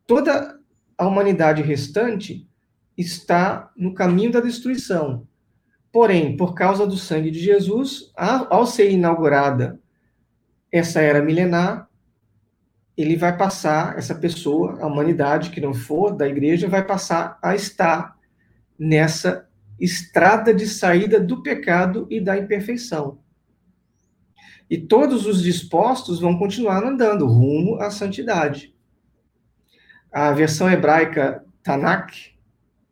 [0.06, 0.58] Toda
[0.96, 2.48] a humanidade restante
[2.96, 5.26] está no caminho da destruição.
[5.92, 9.80] Porém, por causa do sangue de Jesus, ao ser inaugurada
[10.70, 11.88] essa era milenar,
[12.96, 17.54] ele vai passar, essa pessoa, a humanidade que não for da igreja, vai passar a
[17.54, 18.18] estar
[18.76, 19.48] nessa
[19.80, 23.18] estrada de saída do pecado e da imperfeição
[24.70, 28.74] E todos os dispostos vão continuar andando rumo à santidade.
[30.12, 32.12] A versão hebraica Tanakh,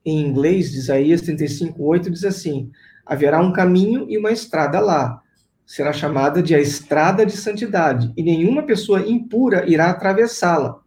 [0.04, 2.70] em inglês, de Isaías 35:8 diz assim:
[3.04, 5.22] Haverá um caminho e uma estrada lá.
[5.66, 10.80] Será chamada de a estrada de santidade, e nenhuma pessoa impura irá atravessá-la.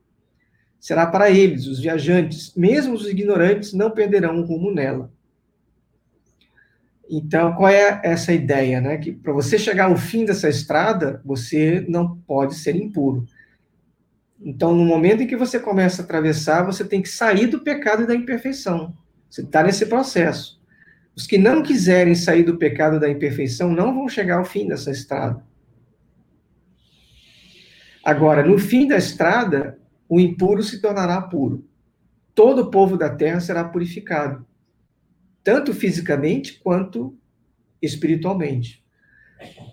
[0.79, 5.11] Será para eles, os viajantes, mesmo os ignorantes, não perderão o rumo nela.
[7.09, 8.97] Então, qual é essa ideia, né?
[8.97, 13.25] Que para você chegar ao fim dessa estrada, você não pode ser impuro.
[14.39, 18.03] Então, no momento em que você começa a atravessar, você tem que sair do pecado
[18.03, 18.93] e da imperfeição.
[19.27, 20.61] Você está nesse processo.
[21.15, 24.67] Os que não quiserem sair do pecado e da imperfeição não vão chegar ao fim
[24.67, 25.43] dessa estrada.
[28.03, 31.67] Agora, no fim da estrada, o impuro se tornará puro.
[32.33, 34.45] Todo o povo da terra será purificado,
[35.49, 37.17] tanto fisicamente quanto
[37.81, 38.85] espiritualmente.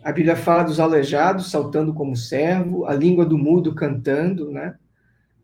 [0.03, 4.77] A Bíblia fala dos aleijados saltando como servo, a língua do mudo cantando, né?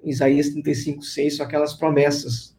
[0.02, 2.56] Isaías 35, 6, são aquelas promessas.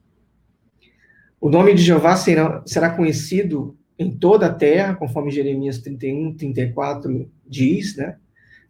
[1.41, 7.27] O nome de Jeová será, será conhecido em toda a terra, conforme Jeremias 31, 34
[7.43, 8.17] diz, né?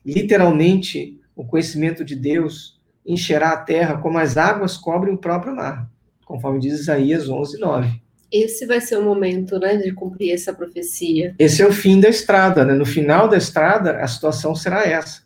[0.06, 5.92] Literalmente, o conhecimento de Deus encherá a terra como as águas cobrem o próprio mar,
[6.24, 8.03] conforme diz Isaías 11, 9.
[8.34, 11.36] Esse vai ser o momento, né, de cumprir essa profecia.
[11.38, 12.74] Esse é o fim da estrada, né?
[12.74, 15.22] No final da estrada, a situação será essa.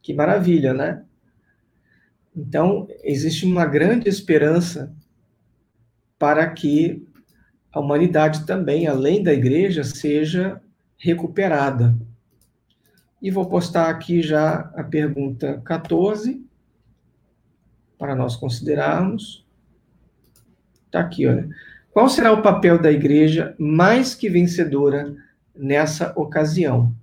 [0.00, 1.02] Que maravilha, né?
[2.34, 4.94] Então, existe uma grande esperança
[6.16, 7.04] para que
[7.72, 10.62] a humanidade também, além da igreja, seja
[10.96, 11.96] recuperada.
[13.20, 16.46] E vou postar aqui já a pergunta 14,
[17.98, 19.44] para nós considerarmos.
[20.86, 21.48] Está aqui, olha.
[21.96, 25.16] Qual será o papel da igreja mais que vencedora
[25.56, 26.94] nessa ocasião?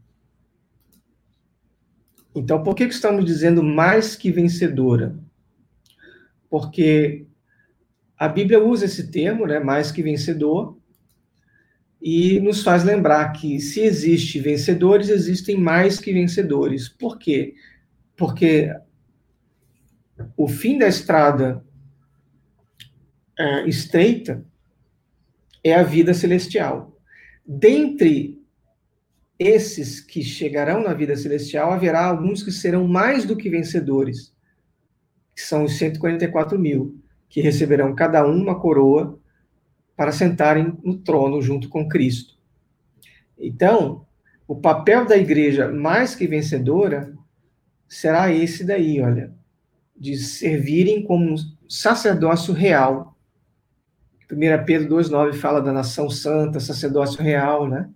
[2.35, 5.17] Então, por que, estamos dizendo mais que vencedora?
[6.47, 7.25] Porque
[8.15, 10.77] a Bíblia usa esse termo, né, mais que vencedor,
[11.99, 16.87] e nos faz lembrar que se existe vencedores, existem mais que vencedores.
[16.87, 17.55] Por quê?
[18.15, 18.71] Porque
[20.37, 21.65] o fim da estrada
[23.35, 24.45] é, estreita
[25.63, 26.97] é a vida celestial.
[27.45, 28.41] Dentre
[29.39, 34.33] esses que chegarão na vida celestial, haverá alguns que serão mais do que vencedores,
[35.35, 36.99] que são os 144 mil,
[37.29, 39.19] que receberão cada um uma coroa
[39.95, 42.37] para sentarem no trono junto com Cristo.
[43.37, 44.05] Então,
[44.47, 47.13] o papel da igreja mais que vencedora
[47.87, 49.33] será esse daí, olha,
[49.95, 51.35] de servirem como
[51.67, 53.12] sacerdócio real
[54.33, 57.89] 1 Pedro 2,9 fala da nação santa, sacerdócio real, né?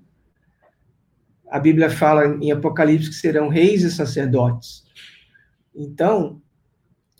[1.49, 4.83] A Bíblia fala em Apocalipse que serão reis e sacerdotes.
[5.73, 6.41] Então,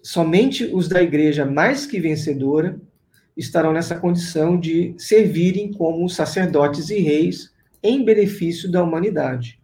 [0.03, 2.80] somente os da igreja mais que vencedora
[3.36, 9.61] estarão nessa condição de servirem como sacerdotes e reis em benefício da humanidade.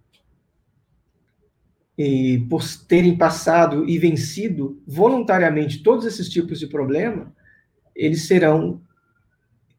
[1.98, 7.34] E por terem passado e vencido voluntariamente todos esses tipos de problema,
[7.96, 8.82] eles serão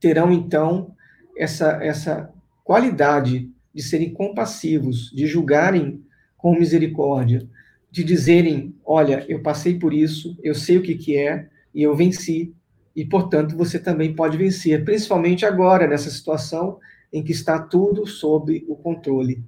[0.05, 0.95] terão então
[1.35, 2.31] essa, essa
[2.63, 6.05] qualidade de serem compassivos, de julgarem
[6.37, 7.49] com misericórdia,
[7.91, 11.97] de dizerem: olha, eu passei por isso, eu sei o que, que é e eu
[11.97, 12.55] venci,
[12.95, 16.79] e portanto você também pode vencer, principalmente agora, nessa situação
[17.11, 19.43] em que está tudo sob o controle.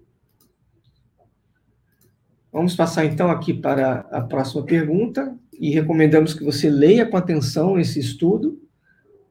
[2.51, 7.79] Vamos passar então aqui para a próxima pergunta e recomendamos que você leia com atenção
[7.79, 8.66] esse estudo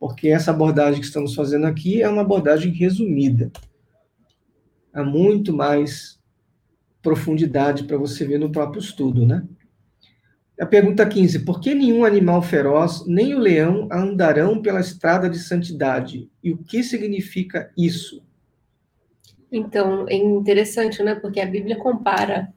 [0.05, 3.51] porque essa abordagem que estamos fazendo aqui é uma abordagem resumida.
[4.93, 6.19] Há muito mais
[7.01, 9.43] profundidade para você ver no próprio estudo, né?
[10.59, 15.39] A pergunta 15: Por que nenhum animal feroz, nem o leão, andarão pela estrada de
[15.39, 16.29] santidade?
[16.43, 18.23] E o que significa isso?
[19.51, 21.15] Então, é interessante, né?
[21.15, 22.53] Porque a Bíblia compara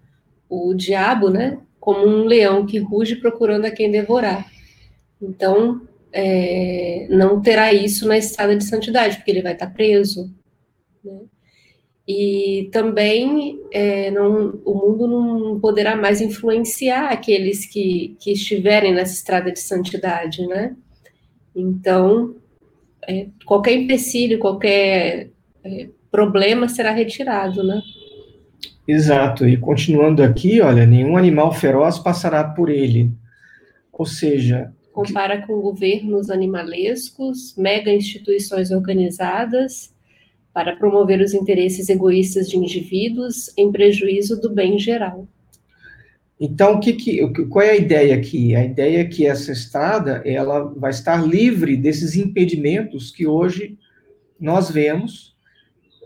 [0.51, 4.47] o diabo, né, como um leão que ruge procurando a quem devorar.
[5.21, 10.33] Então, é, não terá isso na estrada de santidade, porque ele vai estar preso.
[11.05, 11.21] Né?
[12.07, 19.13] E também é, não, o mundo não poderá mais influenciar aqueles que, que estiverem nessa
[19.13, 20.75] estrada de santidade, né?
[21.55, 22.35] Então,
[23.07, 25.31] é, qualquer empecilho, qualquer
[25.63, 27.83] é, problema será retirado, né?
[28.87, 29.47] Exato.
[29.47, 33.11] E continuando aqui, olha, nenhum animal feroz passará por ele.
[33.93, 39.95] Ou seja, compara com governos animalescos, mega instituições organizadas,
[40.53, 45.29] para promover os interesses egoístas de indivíduos em prejuízo do bem geral.
[46.41, 48.57] Então, que, que, qual é a ideia aqui?
[48.57, 53.79] A ideia é que essa estrada ela vai estar livre desses impedimentos que hoje
[54.39, 55.37] nós vemos,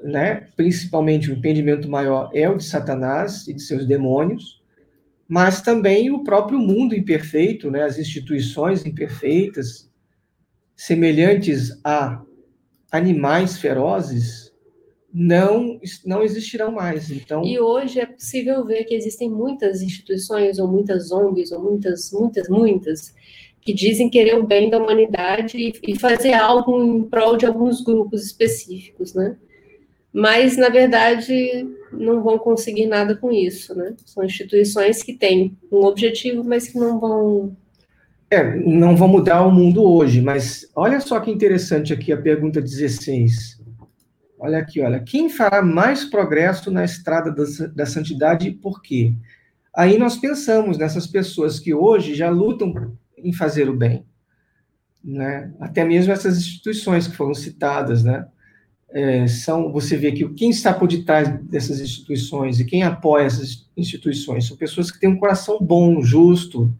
[0.03, 0.49] né?
[0.55, 4.62] principalmente o impedimento maior é o de Satanás e de seus demônios,
[5.33, 7.85] mas também o próprio mundo imperfeito, né?
[7.85, 9.91] as instituições imperfeitas,
[10.77, 12.23] semelhantes a
[12.91, 14.53] animais ferozes,
[15.11, 17.11] não, não existirão mais.
[17.11, 22.13] Então, e hoje é possível ver que existem muitas instituições, ou muitas ONGs, ou muitas,
[22.13, 23.15] muitas, muitas,
[23.63, 28.23] que dizem querer o bem da humanidade e, fazer algo em prol de alguns grupos
[28.23, 29.35] específicos, né?
[30.13, 33.95] Mas, na verdade, não vão conseguir nada com isso, né?
[34.05, 37.57] São instituições que têm um objetivo, mas que não vão
[38.33, 42.63] é, não vão mudar o mundo hoje, mas olha só que interessante aqui a pergunta
[42.63, 43.61] 16.
[44.39, 45.01] Olha aqui, olha.
[45.01, 49.13] Quem fará mais progresso na estrada da, da santidade e por quê?
[49.77, 54.07] Aí nós pensamos nessas pessoas que hoje já lutam em fazer o bem.
[55.05, 55.53] Né?
[55.61, 58.27] Até mesmo essas instituições que foram citadas, né?
[58.95, 63.67] É, são, você vê que quem está por detrás dessas instituições e quem apoia essas
[63.75, 66.71] instituições são pessoas que têm um coração bom, justo.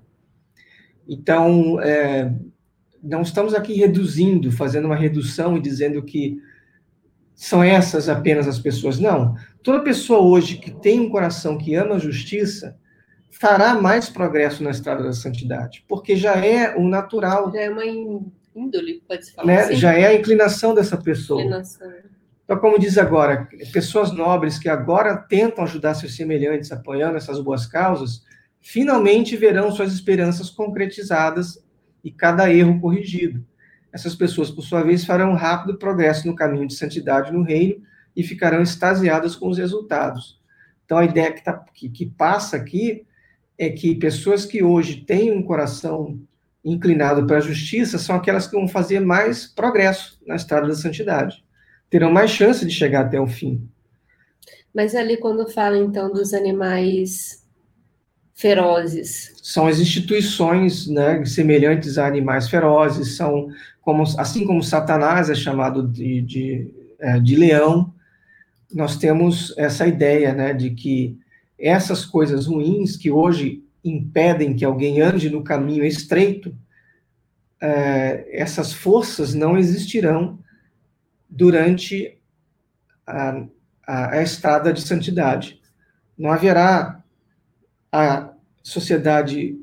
[1.09, 2.31] Então, é,
[3.03, 6.39] não estamos aqui reduzindo, fazendo uma redução e dizendo que
[7.35, 9.01] são essas apenas as pessoas.
[9.01, 9.35] Não.
[9.63, 12.77] Toda pessoa hoje que tem um coração que ama a justiça
[13.31, 17.51] fará mais progresso na estrada da santidade, porque já é o natural.
[17.53, 17.85] Já é uma
[18.55, 19.61] índole, pode se falar né?
[19.61, 19.77] assim.
[19.77, 21.41] Já é a inclinação dessa pessoa.
[21.41, 21.93] Inclinação.
[22.45, 27.67] Então, como diz agora, pessoas nobres que agora tentam ajudar seus semelhantes, apoiando essas boas
[27.67, 28.25] causas,
[28.61, 31.65] finalmente verão suas esperanças concretizadas
[32.05, 33.45] e cada erro corrigido.
[33.93, 37.83] Essas pessoas, por sua vez, farão um rápido progresso no caminho de santidade no reino
[38.17, 40.41] e ficarão extasiadas com os resultados.
[40.85, 43.07] Então, a ideia que, tá, que, que passa aqui
[43.59, 46.21] é que pessoas que hoje têm um coração
[46.65, 51.45] inclinado para a justiça são aquelas que vão fazer mais progresso na estrada da santidade.
[51.91, 53.69] Terão mais chance de chegar até o fim.
[54.75, 57.43] Mas ali, quando fala, então, dos animais
[58.35, 59.33] ferozes.
[59.43, 63.49] São as instituições né, semelhantes a animais ferozes, são
[63.81, 67.93] como, assim como Satanás é chamado de, de, é, de leão,
[68.73, 71.19] nós temos essa ideia né, de que
[71.59, 76.57] essas coisas ruins que hoje impedem que alguém ande no caminho estreito,
[77.61, 80.39] é, essas forças não existirão
[81.29, 82.19] durante
[83.07, 83.47] a,
[83.87, 85.61] a, a estrada de santidade.
[86.17, 87.03] Não haverá
[87.91, 89.59] a sociedade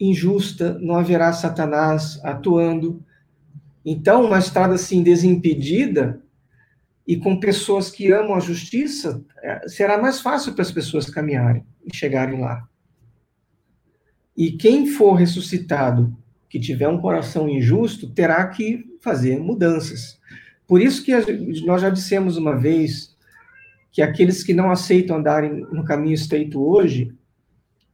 [0.00, 3.04] injusta, não haverá Satanás atuando,
[3.90, 6.20] então, uma estrada assim desimpedida
[7.06, 11.64] e com pessoas que amam a justiça, é, será mais fácil para as pessoas caminharem
[11.86, 12.68] e chegarem lá.
[14.38, 16.16] E quem for ressuscitado,
[16.48, 20.16] que tiver um coração injusto, terá que fazer mudanças.
[20.64, 21.12] Por isso que
[21.66, 23.16] nós já dissemos uma vez
[23.90, 27.12] que aqueles que não aceitam andarem no caminho estreito hoje,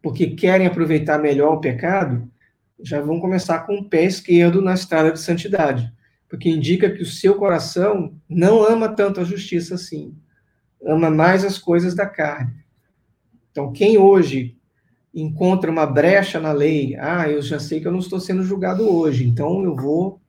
[0.03, 2.31] porque querem aproveitar melhor o pecado,
[2.79, 5.91] já vão começar com o pé esquerdo na estrada de santidade,
[6.29, 10.15] porque indica que o seu coração não ama tanto a justiça assim,
[10.85, 12.53] ama mais as coisas da carne.
[13.51, 14.59] Então, quem hoje
[15.15, 18.89] encontra uma brecha na lei, ah, eu já sei que eu não estou sendo julgado
[18.89, 20.21] hoje, então eu vou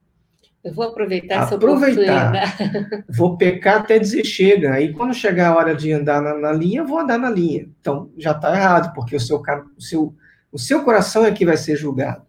[0.64, 2.58] eu vou aproveitar essa aproveitar.
[3.08, 4.74] Vou pecar até dizer chega.
[4.74, 7.70] Aí quando chegar a hora de andar na, na linha, eu vou andar na linha.
[7.80, 9.40] Então já está errado, porque o seu,
[9.78, 10.16] o, seu,
[10.52, 12.24] o seu coração é que vai ser julgado.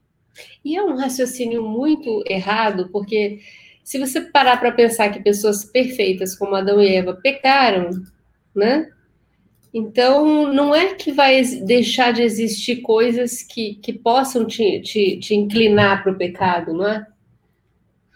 [0.63, 3.41] E é um raciocínio muito errado, porque
[3.83, 7.89] se você parar para pensar que pessoas perfeitas como Adão e Eva pecaram,
[8.55, 8.91] né?
[9.79, 15.35] Então, não é que vai deixar de existir coisas que, que possam te, te, te
[15.35, 17.07] inclinar para o pecado, não é?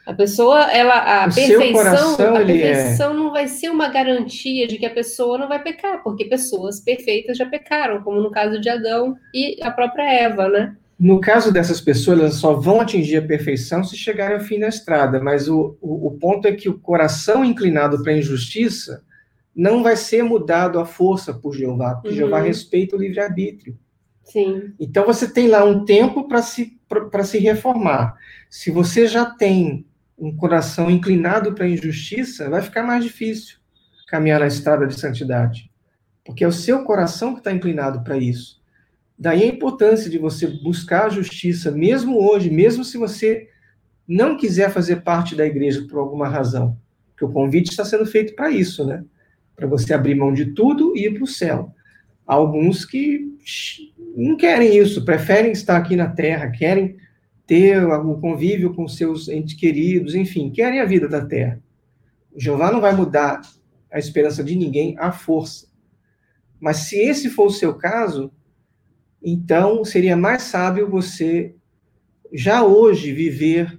[0.07, 3.15] A pessoa, ela, a o perfeição, coração, a é perfeição é...
[3.15, 7.37] não vai ser uma garantia de que a pessoa não vai pecar, porque pessoas perfeitas
[7.37, 10.75] já pecaram, como no caso de Adão e a própria Eva, né?
[10.99, 14.69] No caso dessas pessoas, elas só vão atingir a perfeição se chegarem ao fim da
[14.69, 19.03] estrada, mas o, o, o ponto é que o coração inclinado para a injustiça
[19.55, 22.15] não vai ser mudado à força por Jeová, porque uhum.
[22.15, 23.79] Jeová respeita o livre-arbítrio.
[24.25, 24.73] Sim.
[24.79, 26.79] Então você tem lá um tempo para se,
[27.25, 28.17] se reformar.
[28.49, 29.87] Se você já tem
[30.17, 33.59] um coração inclinado para a injustiça, vai ficar mais difícil
[34.07, 35.71] caminhar na estrada de santidade.
[36.25, 38.61] Porque é o seu coração que está inclinado para isso.
[39.17, 43.49] Daí a importância de você buscar a justiça, mesmo hoje, mesmo se você
[44.07, 46.77] não quiser fazer parte da igreja por alguma razão.
[47.11, 49.05] Porque o convite está sendo feito para isso, né?
[49.61, 51.75] Para você abrir mão de tudo e ir para o céu.
[52.27, 53.29] Há alguns que
[54.17, 56.97] não querem isso, preferem estar aqui na terra, querem
[57.47, 61.61] ter o convívio com seus entes queridos, enfim, querem a vida da terra.
[62.35, 63.43] Jeová não vai mudar
[63.93, 65.67] a esperança de ninguém à força.
[66.59, 68.33] Mas se esse for o seu caso,
[69.23, 71.55] então seria mais sábio você
[72.33, 73.79] já hoje viver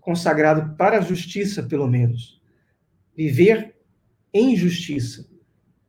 [0.00, 2.40] consagrado para a justiça, pelo menos.
[3.14, 3.75] Viver
[4.36, 5.26] em justiça,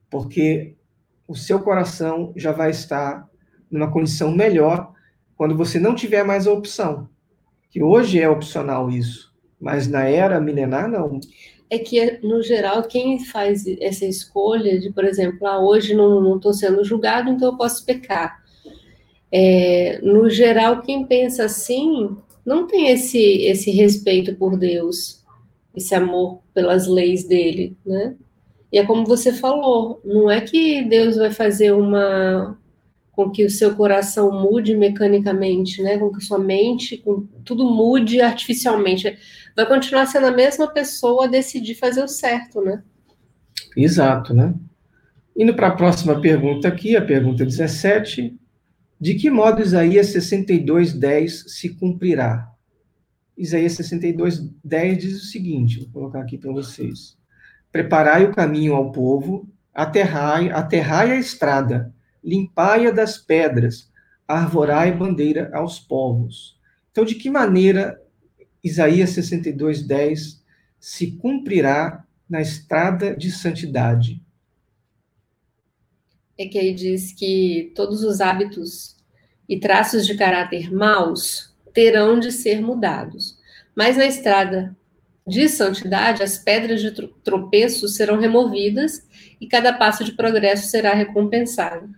[0.10, 0.76] porque
[1.28, 3.28] o seu coração já vai estar
[3.70, 4.94] numa condição melhor
[5.36, 7.10] quando você não tiver mais a opção.
[7.70, 11.20] Que hoje é opcional isso, mas na era milenar não.
[11.70, 16.54] É que, no geral, quem faz essa escolha de, por exemplo, ah, hoje não estou
[16.54, 18.42] sendo julgado, então eu posso pecar.
[19.30, 25.26] É, no geral, quem pensa assim não tem esse, esse respeito por Deus,
[25.76, 28.16] esse amor pelas leis dele, né?
[28.72, 32.58] E é como você falou, não é que Deus vai fazer uma
[33.18, 35.98] com que o seu coração mude mecanicamente, né?
[35.98, 39.18] Com que sua mente, com tudo mude artificialmente.
[39.56, 42.84] Vai continuar sendo a mesma pessoa a decidir fazer o certo, né?
[43.76, 44.54] Exato, né?
[45.36, 48.38] Indo para a próxima pergunta aqui, a pergunta 17.
[49.02, 52.48] De que modo Isaías 62, 10 se cumprirá?
[53.36, 57.17] Isaías 62, 10 diz o seguinte, vou colocar aqui para vocês.
[57.78, 63.92] Preparai o caminho ao povo, aterrai, aterrai a estrada, limpai-a das pedras,
[64.28, 66.60] arvorai bandeira aos povos.
[66.92, 68.02] Então, de que maneira
[68.64, 70.44] Isaías 62, 10
[70.80, 74.20] se cumprirá na estrada de santidade?
[76.36, 78.96] é que aí diz que todos os hábitos
[79.48, 83.38] e traços de caráter maus terão de ser mudados.
[83.76, 84.76] Mas na estrada
[85.28, 86.92] de santidade, as pedras de
[87.24, 89.06] tropeço serão removidas
[89.42, 91.90] e cada passo de progresso será recompensado.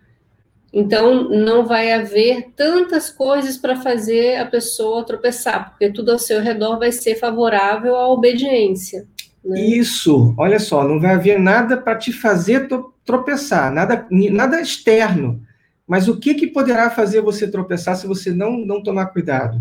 [0.74, 6.42] Então, não vai haver tantas coisas para fazer a pessoa tropeçar, porque tudo ao seu
[6.42, 9.08] redor vai ser favorável à obediência.
[9.44, 9.62] Né?
[9.62, 12.68] Isso, olha só, não vai haver nada para te fazer
[13.06, 15.42] tropeçar, nada, nada externo.
[15.88, 19.60] Mas o que, que poderá fazer você tropeçar se você não, não tomar cuidado?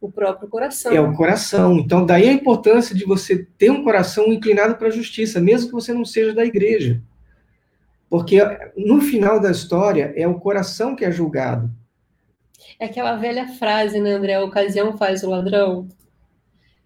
[0.00, 0.92] O próprio coração.
[0.92, 1.78] É o coração.
[1.78, 5.74] Então, daí a importância de você ter um coração inclinado para a justiça, mesmo que
[5.74, 7.02] você não seja da igreja.
[8.08, 8.38] Porque
[8.76, 11.70] no final da história é o coração que é julgado.
[12.78, 14.34] É aquela velha frase, né, André?
[14.34, 15.88] A ocasião faz o ladrão.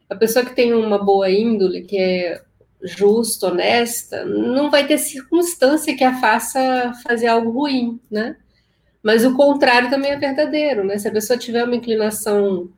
[0.08, 2.42] A pessoa que tem uma boa índole, que é
[2.82, 8.36] justa, honesta, não vai ter circunstância que a faça fazer algo ruim, né?
[9.02, 10.98] Mas o contrário também é verdadeiro, né?
[10.98, 12.70] Se a pessoa tiver uma inclinação,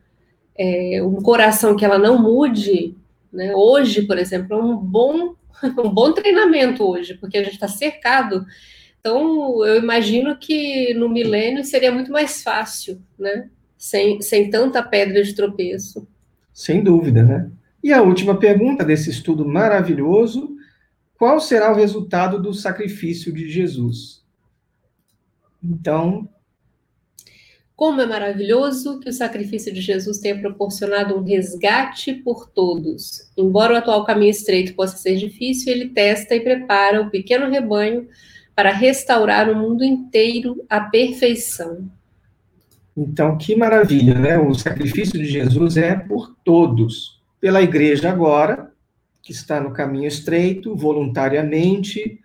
[0.57, 2.95] é, um coração que ela não mude,
[3.31, 3.55] né?
[3.55, 5.35] Hoje, por exemplo, é um bom,
[5.83, 8.45] um bom treinamento hoje, porque a gente está cercado.
[8.99, 13.49] Então, eu imagino que no milênio seria muito mais fácil, né?
[13.77, 16.07] Sem, sem tanta pedra de tropeço.
[16.53, 17.51] Sem dúvida, né?
[17.83, 20.55] E a última pergunta desse estudo maravilhoso:
[21.17, 24.23] qual será o resultado do sacrifício de Jesus?
[25.61, 26.29] Então.
[27.83, 33.29] Como é maravilhoso que o sacrifício de Jesus tenha proporcionado um resgate por todos.
[33.35, 38.07] Embora o atual caminho estreito possa ser difícil, ele testa e prepara o pequeno rebanho
[38.55, 41.91] para restaurar o mundo inteiro à perfeição.
[42.95, 44.39] Então, que maravilha, né?
[44.39, 47.21] O sacrifício de Jesus é por todos.
[47.37, 48.71] Pela igreja agora,
[49.21, 52.17] que está no caminho estreito, voluntariamente.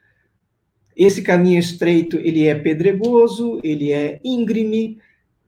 [0.97, 4.99] Esse caminho estreito, ele é pedregoso, ele é íngreme,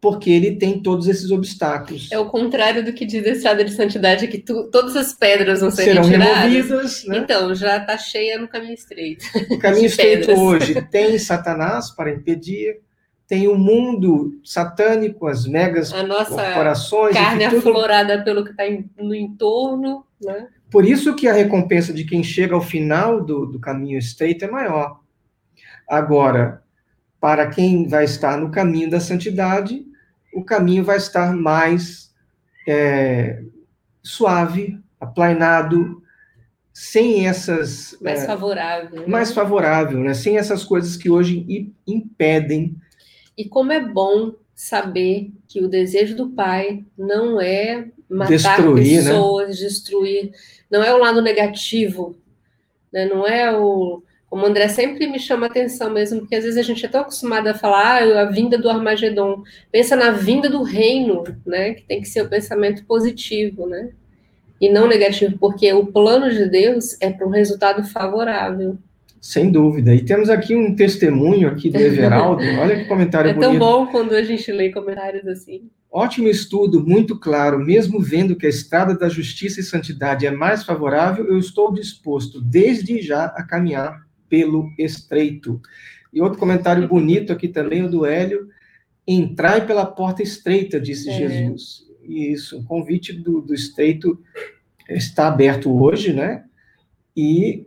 [0.00, 2.08] porque ele tem todos esses obstáculos.
[2.10, 5.60] É o contrário do que diz a estrada de santidade, que tu, todas as pedras
[5.60, 6.52] vão ser Serão retiradas.
[6.52, 7.04] removidas.
[7.04, 7.18] Né?
[7.18, 9.26] Então, já está cheia no caminho estreito.
[9.50, 12.80] O caminho estreito hoje tem Satanás para impedir,
[13.28, 17.14] tem o um mundo satânico, as megas a nossa corporações.
[17.14, 17.58] Carne tudo...
[17.58, 18.64] aflorada pelo que está
[18.98, 20.06] no entorno.
[20.20, 20.48] Né?
[20.70, 24.50] Por isso que a recompensa de quem chega ao final do, do caminho estreito é
[24.50, 24.98] maior.
[25.86, 26.62] Agora,
[27.20, 29.89] para quem vai estar no caminho da santidade,
[30.32, 32.14] o caminho vai estar mais
[32.68, 33.42] é,
[34.02, 36.02] suave, aplainado,
[36.72, 39.06] sem essas mais é, favorável, né?
[39.06, 40.14] mais favorável, né?
[40.14, 42.76] Sem essas coisas que hoje impedem
[43.40, 49.10] e como é bom saber que o desejo do pai não é matar destruir, né?
[49.10, 49.66] pessoas, né?
[49.66, 50.32] destruir,
[50.70, 52.18] não é o lado negativo,
[52.92, 53.06] né?
[53.06, 54.02] não é o.
[54.30, 57.02] Como o André sempre me chama atenção mesmo, porque às vezes a gente é tão
[57.02, 59.42] acostumado a falar ah, a vinda do Armagedon.
[59.70, 61.74] Pensa na vinda do reino, né?
[61.74, 63.90] Que tem que ser o pensamento positivo, né?
[64.60, 68.76] e não negativo, porque o plano de Deus é para um resultado favorável.
[69.20, 69.94] Sem dúvida.
[69.94, 72.42] E temos aqui um testemunho aqui do Everaldo.
[72.60, 73.48] Olha que comentário bonito.
[73.48, 75.70] É tão bom quando a gente lê comentários assim.
[75.90, 77.58] Ótimo estudo, muito claro.
[77.58, 82.40] Mesmo vendo que a estrada da justiça e santidade é mais favorável, eu estou disposto,
[82.40, 85.60] desde já, a caminhar pelo estreito.
[86.10, 88.48] E outro comentário bonito aqui também, o do Hélio.
[89.06, 91.12] Entrai pela porta estreita, disse é.
[91.12, 91.84] Jesus.
[92.02, 94.18] Isso, o convite do, do estreito
[94.88, 96.44] está aberto hoje, né?
[97.16, 97.66] E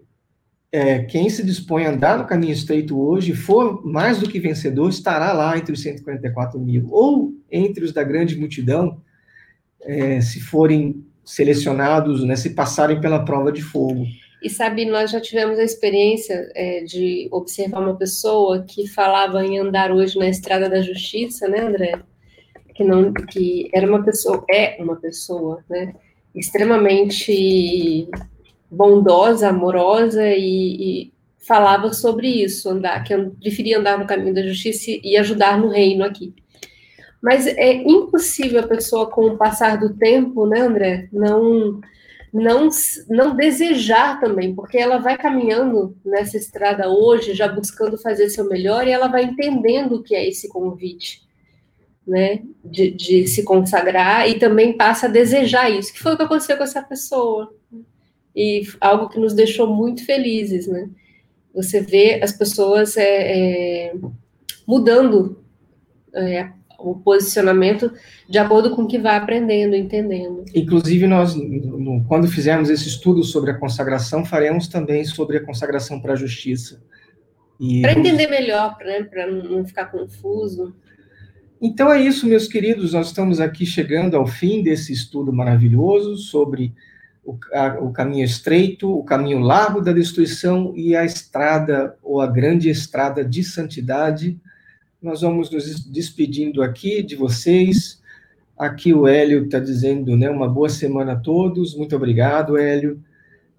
[0.72, 4.90] é, quem se dispõe a andar no caminho estreito hoje, for mais do que vencedor,
[4.90, 9.00] estará lá entre os 144 mil, ou entre os da grande multidão,
[9.82, 14.06] é, se forem selecionados, né, se passarem pela prova de fogo.
[14.44, 19.58] E sabe, nós já tivemos a experiência é, de observar uma pessoa que falava em
[19.58, 21.94] andar hoje na estrada da justiça, né, André?
[22.76, 25.96] Que não, que era uma pessoa, é uma pessoa, né,
[26.36, 28.10] extremamente
[28.70, 34.92] bondosa, amorosa e, e falava sobre isso, andar, que preferia andar no caminho da justiça
[35.02, 36.34] e ajudar no reino aqui.
[37.22, 41.80] Mas é impossível a pessoa, com o passar do tempo, né, André, não
[42.34, 42.70] não
[43.08, 48.88] não desejar também, porque ela vai caminhando nessa estrada hoje, já buscando fazer seu melhor,
[48.88, 51.22] e ela vai entendendo o que é esse convite,
[52.06, 56.24] né, de, de se consagrar, e também passa a desejar isso, que foi o que
[56.24, 57.54] aconteceu com essa pessoa
[58.36, 60.90] e algo que nos deixou muito felizes, né?
[61.54, 63.96] Você vê as pessoas é, é,
[64.66, 65.44] mudando
[66.12, 66.50] é,
[66.84, 67.92] o posicionamento
[68.28, 70.44] de acordo com o que vai aprendendo, entendendo.
[70.54, 76.00] Inclusive, nós, no, quando fizermos esse estudo sobre a consagração, faremos também sobre a consagração
[76.00, 76.82] para a justiça.
[77.82, 80.76] Para entender melhor, né, para não ficar confuso.
[81.62, 86.74] Então é isso, meus queridos, nós estamos aqui chegando ao fim desse estudo maravilhoso sobre
[87.24, 92.28] o, a, o caminho estreito, o caminho largo da destruição e a estrada, ou a
[92.28, 94.38] grande estrada de santidade.
[95.04, 98.02] Nós vamos nos despedindo aqui de vocês.
[98.58, 101.76] Aqui o Hélio está dizendo, né, uma boa semana a todos.
[101.76, 103.04] Muito obrigado, Hélio.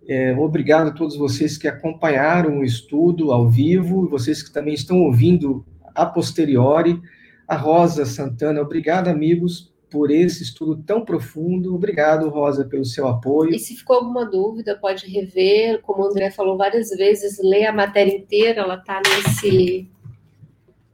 [0.08, 5.02] É, obrigado a todos vocês que acompanharam o estudo ao vivo, vocês que também estão
[5.02, 5.62] ouvindo
[5.94, 6.98] a posteriori.
[7.46, 11.74] A Rosa Santana, obrigado, amigos, por esse estudo tão profundo.
[11.74, 13.54] Obrigado, Rosa, pelo seu apoio.
[13.54, 15.82] E se ficou alguma dúvida, pode rever.
[15.82, 19.92] Como o André falou várias vezes, lê a matéria inteira, ela está nesse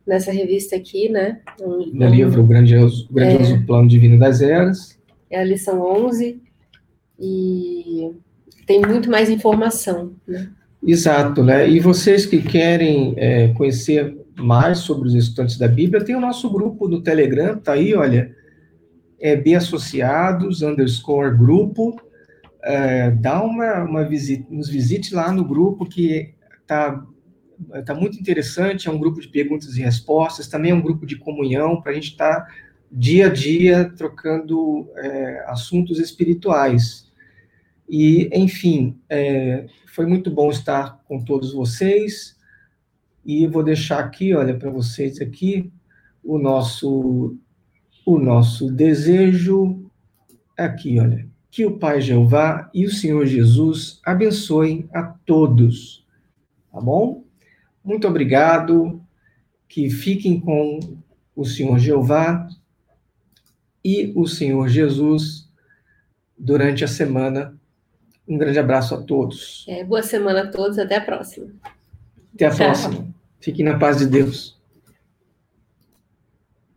[0.06, 1.40] nessa revista aqui, né?
[1.60, 4.98] Um, no livro O Grandioso, o Grandioso é, Plano Divino das Eras.
[5.30, 6.40] É a lição 11
[7.18, 8.10] e
[8.66, 10.50] tem muito mais informação, né?
[10.86, 11.68] Exato, né?
[11.68, 16.48] E vocês que querem é, conhecer mais sobre os estudantes da Bíblia, tem o nosso
[16.50, 18.34] grupo do Telegram, tá aí, olha,
[19.20, 22.00] é B Associados, underscore grupo,
[22.62, 26.32] é, dá uma, uma visita, nos visite lá no grupo que
[27.68, 31.06] está tá muito interessante, é um grupo de perguntas e respostas, também é um grupo
[31.06, 32.48] de comunhão para a gente estar tá,
[32.90, 37.10] dia a dia trocando é, assuntos espirituais.
[37.88, 42.36] E, enfim, é, foi muito bom estar com todos vocês,
[43.24, 45.70] e vou deixar aqui, olha, para vocês aqui,
[46.22, 47.36] o nosso
[48.04, 49.90] o nosso desejo
[50.56, 51.28] aqui, olha.
[51.50, 56.06] Que o Pai Jeová e o Senhor Jesus abençoem a todos.
[56.72, 57.24] Tá bom?
[57.84, 59.00] Muito obrigado.
[59.68, 60.80] Que fiquem com
[61.34, 62.48] o Senhor Jeová
[63.84, 65.48] e o Senhor Jesus
[66.36, 67.54] durante a semana.
[68.26, 69.64] Um grande abraço a todos.
[69.68, 70.78] É, boa semana a todos.
[70.78, 71.48] Até a próxima.
[72.34, 72.58] Até a Tchau.
[72.58, 73.08] próxima.
[73.40, 74.59] Fiquem na paz de Deus.